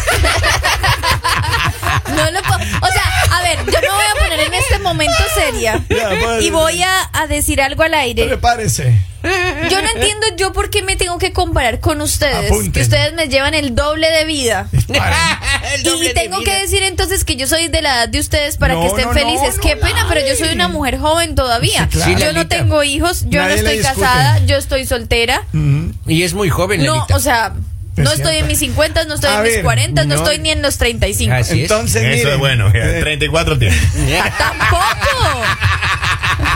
No 2.16 2.30
lo 2.32 2.42
puedo- 2.42 2.60
O 2.82 2.88
sea, 2.88 3.01
a 3.42 3.44
ver, 3.44 3.58
yo 3.66 3.80
me 3.82 3.88
voy 3.90 4.06
a 4.16 4.24
poner 4.24 4.40
en 4.48 4.54
este 4.54 4.80
momento 4.80 5.14
seria 5.36 5.84
Ya, 5.90 6.10
pues. 6.22 6.44
y 6.44 6.50
voy 6.50 6.82
a, 6.84 7.10
a 7.14 7.28
decir 7.28 7.62
algo 7.62 7.84
al 7.84 7.94
aire. 7.94 8.26
Prepárese. 8.26 8.96
Yo 9.24 9.80
no 9.84 9.88
entiendo 9.96 10.26
yo 10.36 10.52
por 10.52 10.72
qué 10.72 10.82
me 10.82 10.96
tengo 10.96 11.20
que 11.20 11.32
comparar 11.32 11.80
con 11.80 12.02
ustedes. 12.02 12.50
Apunten. 12.50 12.72
Que 12.72 12.82
ustedes 12.82 13.14
me 13.14 13.28
llevan 13.28 13.54
el 13.54 13.76
doble 13.76 14.10
de 14.10 14.26
vida. 14.26 14.68
Doble 15.84 16.06
Y 16.06 16.08
de 16.10 16.14
tengo 16.16 16.40
vida. 16.40 16.52
que 16.56 16.62
decir 16.62 16.82
entonces 16.84 17.24
que 17.24 17.36
yo 17.36 17.46
soy 17.48 17.68
de 17.68 17.82
la 17.84 17.94
edad 17.98 18.10
de 18.10 18.20
ustedes 18.20 18.58
para 18.58 18.74
No, 18.74 18.82
que 18.82 18.88
estén 18.88 19.06
no, 19.06 19.14
felices. 19.14 19.58
no, 19.58 19.62
Qué 19.64 19.76
no, 19.76 19.82
pena, 19.82 20.06
pero 20.10 20.26
yo 20.28 20.36
soy 20.36 20.54
una 20.56 20.68
mujer 20.70 20.98
joven 20.98 21.36
todavía. 21.36 21.88
Sí, 21.92 22.00
claro. 22.00 22.20
Yo 22.20 22.34
no 22.34 22.48
tengo 22.48 22.84
hijos, 22.84 23.26
yo 23.30 23.42
Nadie 23.42 23.62
no 23.62 23.70
estoy 23.70 23.84
casada, 23.84 24.40
yo 24.46 24.58
estoy 24.58 24.86
soltera. 24.88 25.44
Y 26.08 26.24
es 26.24 26.34
muy 26.34 26.50
joven, 26.50 26.84
No, 26.84 26.96
Lalita. 26.96 27.16
o 27.16 27.20
sea, 27.20 27.54
Es 27.98 28.04
no 28.06 28.12
estoy 28.12 28.16
cierto. 28.32 28.40
en 28.42 28.48
mis 28.48 28.60
50, 28.60 29.06
no 29.06 29.16
estoy 29.16 29.30
A 29.30 29.38
en 29.38 29.44
mis 29.44 29.52
ver, 29.54 29.64
40, 29.64 30.04
no, 30.06 30.10
no. 30.10 30.16
estoy 30.16 30.40
ni 30.40 30.50
en 30.52 30.62
los 30.62 30.78
35. 30.78 31.34
Así 31.34 31.54
es. 31.64 31.72
Entonces, 31.72 32.02
Eso 32.04 32.10
miren, 32.16 32.28
es 32.34 32.38
bueno. 32.40 32.74
ya, 32.74 32.80
eh, 32.98 33.00
34 33.02 33.60
tiene. 33.60 33.76
Tampoco. 34.38 35.42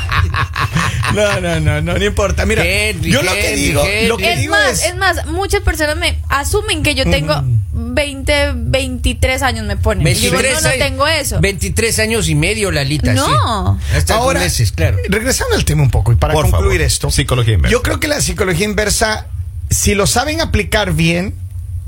No, 1.14 1.40
no, 1.40 1.60
no, 1.62 1.82
no, 1.82 1.94
no 1.94 2.04
importa. 2.06 2.46
Mira, 2.46 2.66
Henry, 2.66 3.10
yo 3.12 3.22
lo 3.24 3.32
que 3.34 3.56
digo, 3.56 3.82
lo 4.08 4.18
que 4.18 4.34
Es 4.34 4.40
digo 4.40 4.52
más, 4.54 4.72
es, 4.80 4.86
es 4.86 4.96
más, 4.98 5.26
muchas 5.28 5.62
personas 5.62 5.96
me 5.96 6.18
asumen 6.28 6.84
que 6.84 6.94
yo 6.94 7.06
tengo 7.10 7.42
20, 7.72 8.52
23 8.56 9.42
años 9.42 9.66
me 9.66 9.78
ponen. 9.78 10.06
Y 10.06 10.14
digo, 10.14 10.36
no, 10.42 10.62
no 10.62 10.70
tengo 10.78 11.08
eso. 11.08 11.40
23 11.40 12.00
años 12.00 12.28
y 12.28 12.36
medio, 12.36 12.70
Lalita. 12.70 13.14
No. 13.14 13.80
Sí. 13.90 13.96
Hasta 13.96 14.16
ahora, 14.16 14.42
meses, 14.42 14.74
claro. 14.74 14.98
regresando 15.08 15.56
al 15.56 15.64
tema 15.64 15.84
un 15.84 15.92
poco 15.92 16.12
y 16.12 16.16
para 16.16 16.34
Por 16.34 16.50
concluir 16.50 16.80
favor. 16.80 16.82
esto, 16.82 17.10
Psicología 17.12 17.54
inversa. 17.54 17.72
yo 17.72 17.82
creo 17.82 18.00
que 18.02 18.10
la 18.10 18.20
psicología 18.20 18.66
inversa, 18.66 19.28
si 19.70 19.96
lo 19.96 20.08
saben 20.08 20.42
aplicar 20.42 20.94
bien, 20.94 21.34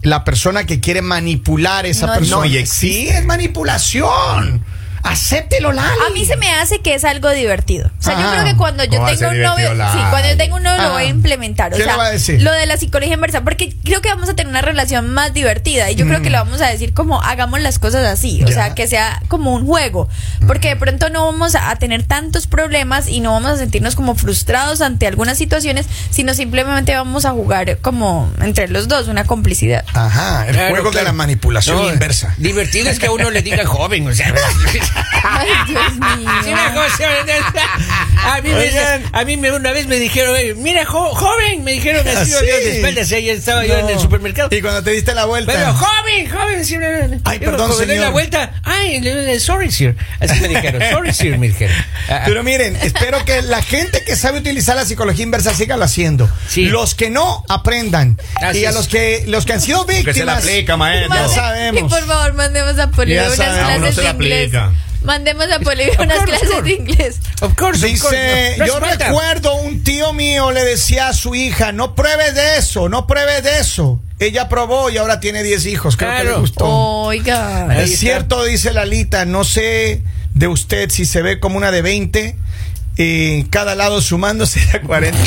la 0.02 0.24
persona 0.24 0.66
que 0.66 0.80
quiere 0.80 1.02
manipular 1.02 1.86
a 1.86 1.88
esa 1.88 2.08
No, 2.08 2.14
persona. 2.14 2.38
no, 2.38 2.46
y 2.46 2.66
sí, 2.66 3.08
es 3.10 3.26
manipulación. 3.26 4.64
Acéptelo, 5.10 5.72
Lali. 5.72 5.88
A 6.08 6.14
mí 6.14 6.26
se 6.26 6.36
me 6.38 6.50
hace 6.54 6.80
que 6.80 6.94
es 6.96 7.04
algo 7.06 7.30
divertido. 7.32 7.90
O 8.00 8.04
sea, 8.04 8.20
yo 8.20 8.30
creo 8.32 8.44
que 8.44 8.56
cuando 8.58 8.84
yo 8.84 8.92
¿Cómo 8.92 9.04
va 9.04 9.10
a 9.10 9.16
tengo 9.16 9.32
un 9.32 9.42
novio, 9.42 9.70
sí, 9.72 10.00
cuando 10.10 10.28
yo 10.30 10.38
tengo 10.38 10.56
un 10.58 10.64
novio 10.64 10.84
lo 10.84 10.92
voy 10.92 11.04
a 11.04 11.08
implementar. 11.08 11.74
O 11.74 11.78
¿Qué 11.78 11.80
le 11.80 11.86
sea, 11.86 11.98
va 11.98 12.06
a 12.08 12.12
decir? 12.12 12.42
lo 12.42 12.52
de 12.52 12.66
la 12.66 12.78
psicología 12.78 13.14
inversa, 13.16 13.42
porque 13.42 13.74
creo 13.84 14.02
que 14.02 14.10
vamos 14.10 14.30
a 14.30 14.34
tener 14.36 14.50
una 14.50 14.62
relación 14.62 15.14
más 15.14 15.34
divertida 15.34 15.90
y 15.92 15.96
yo 15.96 16.06
creo 16.08 16.22
que 16.22 16.30
le 16.30 16.38
vamos 16.38 16.62
a 16.62 16.68
decir 16.68 16.94
como 16.94 17.22
hagamos 17.22 17.62
las 17.62 17.80
cosas 17.80 18.06
así, 18.06 18.42
o 18.42 18.46
Mm. 18.46 18.50
Ya. 18.50 18.54
sea, 18.54 18.76
que 18.76 18.88
sea 18.88 19.22
como 19.28 19.54
un 19.54 19.66
juego, 19.66 20.10
porque 20.46 20.70
de 20.70 20.76
pronto 20.76 21.10
no 21.10 21.26
vamos 21.26 21.56
a 21.56 21.76
tener 21.78 22.04
tantos 22.04 22.48
problemas 22.48 23.08
y 23.08 23.20
no 23.20 23.32
vamos 23.32 23.52
a 23.52 23.58
sentirnos 23.58 23.96
como 23.96 24.16
frustrados 24.16 24.82
ante 24.82 25.08
algunas 25.08 25.38
situaciones, 25.38 25.86
sino 26.10 26.34
simplemente 26.34 26.96
vamos 26.96 27.26
a 27.26 27.32
jugar 27.32 27.78
como 27.80 28.32
entre 28.42 28.68
los 28.68 28.88
dos, 28.88 29.08
una 29.08 29.24
complicidad. 29.26 29.84
Ajá, 29.94 30.46
el 30.48 30.54
Claro, 30.56 30.70
juego 30.72 30.92
de 30.92 31.04
la 31.04 31.12
manipulación 31.14 31.78
No, 31.78 31.90
inversa. 31.92 32.34
Divertido 32.38 32.90
es 32.90 33.00
que 33.00 33.08
a 33.08 33.12
uno 33.12 33.30
le 33.32 33.42
diga 33.42 33.66
joven, 33.66 34.08
o 34.08 34.14
sea. 34.14 34.34
Ay, 35.24 35.48
Dios 35.68 35.94
mío. 36.18 36.30
Sí, 36.44 36.52
a 36.52 38.42
mí, 38.42 38.50
me, 38.50 38.70
a 39.20 39.26
mí 39.26 39.38
me- 39.38 39.52
una 39.52 39.72
vez 39.72 39.88
me 39.88 39.98
dijeron, 39.98 40.36
mira, 40.62 40.86
jo- 40.86 41.14
joven, 41.16 41.64
me 41.64 41.74
dijeron 41.74 42.08
así, 42.08 42.34
¿Ah, 42.34 42.40
sí? 42.40 42.46
de 42.46 42.78
espaldas, 42.78 43.12
ahí 43.12 43.30
estaba 43.30 43.66
yo 43.66 43.76
en 43.78 43.86
No. 43.86 43.90
el 43.92 44.00
supermercado. 44.00 44.50
Y 44.56 44.62
cuando 44.62 44.84
te 44.84 44.92
diste 44.92 45.14
la 45.14 45.26
vuelta. 45.26 45.54
Pero 45.54 45.74
joven, 45.74 46.30
joven, 46.30 46.62
no, 46.82 47.08
no, 47.08 47.16
no. 47.16 47.22
Ay, 47.26 47.40
Digo, 47.40 47.52
perdón, 47.52 47.74
señor. 47.78 47.98
la 47.98 48.10
vuelta, 48.10 48.54
ay, 48.64 49.40
sorry, 49.40 49.72
sir. 49.72 49.96
Así 50.20 50.40
me 50.42 50.48
dijeron, 50.50 50.82
sorry, 50.92 51.14
sir, 51.14 51.38
me 51.38 51.48
dijeron. 51.48 51.76
Pero 52.26 52.44
miren, 52.44 52.76
espero 52.78 53.24
que 53.26 53.42
la 53.42 53.62
gente 53.62 54.04
que 54.04 54.16
sabe 54.16 54.40
utilizar 54.40 54.76
la 54.76 54.86
psicología 54.86 55.24
inversa 55.24 55.54
siga 55.54 55.78
lo 55.78 55.86
haciendo. 55.86 56.30
Sí. 56.48 56.66
Los 56.66 56.96
que 56.96 57.10
no 57.10 57.44
aprendan. 57.50 58.18
Así 58.42 58.60
y 58.60 58.66
a 58.66 58.72
los 58.72 58.88
que 58.88 59.24
los 59.28 59.46
que 59.46 59.54
han 59.54 59.62
sido 59.62 59.86
Que 59.86 59.94
se 59.94 60.26
la 60.26 60.36
víctimas. 60.36 60.38
aplica, 60.44 60.78
maestro. 60.78 61.16
Ya 61.16 61.28
sabemos. 61.28 61.82
Y 61.82 61.84
por 61.86 62.06
favor, 62.06 62.34
mandemos 62.34 62.78
a 62.80 62.90
Ya 63.06 63.24
unas 63.28 63.36
clases 63.36 63.96
se 63.96 64.02
de 64.02 64.04
la 64.08 64.14
inglés. 64.14 64.48
aplica. 64.54 64.72
Mandemos 65.08 65.46
a 65.50 65.60
Polivio 65.62 65.94
unas 66.02 66.18
course, 66.18 66.32
clases 66.32 66.50
course. 66.50 66.64
de 66.64 66.76
inglés. 66.76 67.20
Of 67.42 67.56
course, 67.56 67.94
of 67.94 68.02
course, 68.02 68.18
Dice, 68.18 68.56
no, 68.58 68.66
yo 68.66 68.80
recuerdo 68.80 69.56
un 69.56 69.82
tío 69.82 70.12
mío 70.12 70.52
le 70.52 70.66
decía 70.66 71.08
a 71.08 71.14
su 71.14 71.34
hija, 71.34 71.72
no 71.72 71.96
pruebes 71.96 72.36
de 72.36 72.58
eso, 72.58 72.90
no 72.90 73.08
pruebes 73.08 73.42
de 73.42 73.58
eso. 73.60 74.02
Ella 74.20 74.50
probó 74.50 74.90
y 74.90 74.98
ahora 74.98 75.22
tiene 75.22 75.44
10 75.44 75.66
hijos, 75.68 75.96
creo 75.96 76.18
que 76.18 76.24
le 76.26 76.34
gustó. 76.34 76.66
Oiga. 76.66 77.82
Es 77.82 77.98
cierto, 78.00 78.44
dice 78.44 78.74
Lalita, 78.74 79.24
no 79.24 79.46
sé 79.46 80.02
de 80.34 80.48
usted 80.48 80.90
si 80.90 81.06
se 81.06 81.22
ve 81.22 81.40
como 81.40 81.56
una 81.58 81.72
de 81.72 81.82
20, 81.82 82.36
eh, 82.98 83.46
cada 83.50 83.76
lado 83.76 84.02
sumándose 84.02 84.60
a 84.76 84.82
40. 84.82 85.18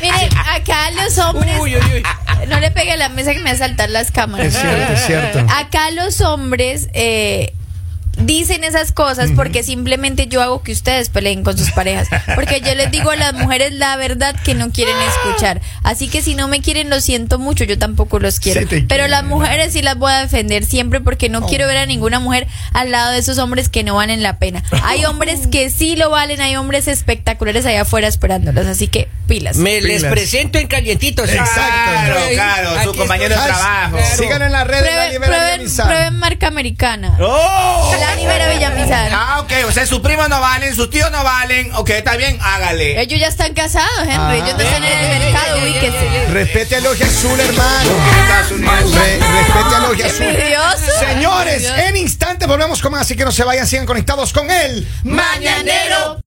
Miren, 0.00 0.30
acá 0.54 0.90
los 0.92 1.18
hombres. 1.18 1.58
Uy, 1.60 1.76
uy, 1.76 1.82
uy. 1.94 2.02
No 2.48 2.60
le 2.60 2.70
pegue 2.70 2.92
a 2.92 2.96
la 2.96 3.08
mesa 3.08 3.32
que 3.32 3.38
me 3.38 3.50
va 3.50 3.52
a 3.52 3.58
saltar 3.58 3.90
las 3.90 4.10
cámaras. 4.10 4.48
Es 4.48 4.60
cierto, 4.60 4.92
es 4.92 5.06
cierto. 5.06 5.46
Acá 5.54 5.90
los 5.90 6.20
hombres 6.20 6.88
eh, 6.92 7.54
dicen 8.16 8.64
esas 8.64 8.92
cosas 8.92 9.30
porque 9.34 9.62
simplemente 9.62 10.26
yo 10.26 10.42
hago 10.42 10.62
que 10.62 10.72
ustedes 10.72 11.08
peleen 11.08 11.42
con 11.42 11.56
sus 11.56 11.70
parejas. 11.70 12.08
Porque 12.34 12.60
yo 12.60 12.74
les 12.74 12.90
digo 12.90 13.10
a 13.10 13.16
las 13.16 13.34
mujeres 13.34 13.72
la 13.72 13.96
verdad 13.96 14.34
que 14.44 14.54
no 14.54 14.70
quieren 14.70 14.96
escuchar. 14.98 15.60
Así 15.82 16.08
que 16.08 16.22
si 16.22 16.34
no 16.34 16.48
me 16.48 16.60
quieren, 16.60 16.90
lo 16.90 17.00
siento 17.00 17.38
mucho, 17.38 17.64
yo 17.64 17.78
tampoco 17.78 18.18
los 18.18 18.40
quiero. 18.40 18.66
Pero 18.88 19.08
las 19.08 19.24
mujeres 19.24 19.72
sí 19.72 19.82
las 19.82 19.96
voy 19.96 20.12
a 20.12 20.20
defender 20.20 20.64
siempre 20.64 21.00
porque 21.00 21.28
no 21.28 21.46
quiero 21.46 21.66
ver 21.66 21.78
a 21.78 21.86
ninguna 21.86 22.20
mujer 22.20 22.46
al 22.72 22.90
lado 22.90 23.12
de 23.12 23.18
esos 23.18 23.38
hombres 23.38 23.68
que 23.68 23.84
no 23.84 23.96
valen 23.96 24.22
la 24.22 24.38
pena. 24.38 24.62
Hay 24.82 25.04
hombres 25.06 25.46
que 25.46 25.70
sí 25.70 25.96
lo 25.96 26.10
valen, 26.10 26.40
hay 26.40 26.56
hombres 26.56 26.88
espectaculares 26.88 27.66
allá 27.66 27.82
afuera 27.82 28.08
esperándolos. 28.08 28.66
Así 28.66 28.88
que 28.88 29.08
pilas. 29.26 29.56
Me 29.56 29.80
les 29.80 30.04
presento 30.04 30.58
en 30.58 30.66
calientitos. 30.68 31.28
Exacto. 31.28 31.56
Claro, 31.56 32.16
claro, 32.32 32.82
su 32.84 32.94
compañero 32.94 33.34
de 33.34 33.42
trabajo. 33.42 33.96
Claro. 33.96 34.16
Síganlo 34.16 34.46
en 34.46 34.52
las 34.52 34.66
redes. 34.66 34.86
Prueben, 34.86 35.20
Vera 35.20 35.84
prueben, 35.84 36.18
marca 36.18 36.46
americana. 36.46 37.16
¡Oh! 37.20 37.94
La 38.00 38.05
Vera 38.26 38.48
Villamizar. 38.48 39.10
Ah, 39.12 39.40
ok, 39.40 39.52
o 39.68 39.72
sea, 39.72 39.86
sus 39.86 40.00
primos 40.00 40.28
no 40.28 40.40
valen, 40.40 40.74
sus 40.74 40.90
tíos 40.90 41.10
no 41.10 41.22
valen. 41.24 41.72
Ok, 41.74 41.90
está 41.90 42.16
bien, 42.16 42.38
hágale. 42.40 43.00
Ellos 43.00 43.18
ya 43.20 43.28
están 43.28 43.54
casados, 43.54 44.00
Henry. 44.02 44.14
Ah. 44.16 44.34
Ellos 44.36 44.54
no 44.56 44.60
están 44.62 44.84
en 44.84 44.92
el 45.12 45.18
mercado, 45.32 45.58
ubíquese. 45.58 46.26
Respete 46.30 46.76
a 46.76 46.80
Logia 46.80 47.06
Azul, 47.06 47.38
hermano. 47.40 47.90
Re- 48.94 49.18
respete 49.18 49.74
a 49.74 49.78
Logia 49.80 50.06
Azul. 50.06 50.96
Señores, 50.98 51.64
en 51.88 51.96
instante 51.96 52.46
volvemos 52.46 52.80
con 52.82 52.92
más, 52.92 53.02
así 53.02 53.16
que 53.16 53.24
no 53.24 53.32
se 53.32 53.44
vayan, 53.44 53.66
sigan 53.66 53.86
conectados 53.86 54.32
con 54.32 54.50
él. 54.50 54.86
Mañanero. 55.04 56.20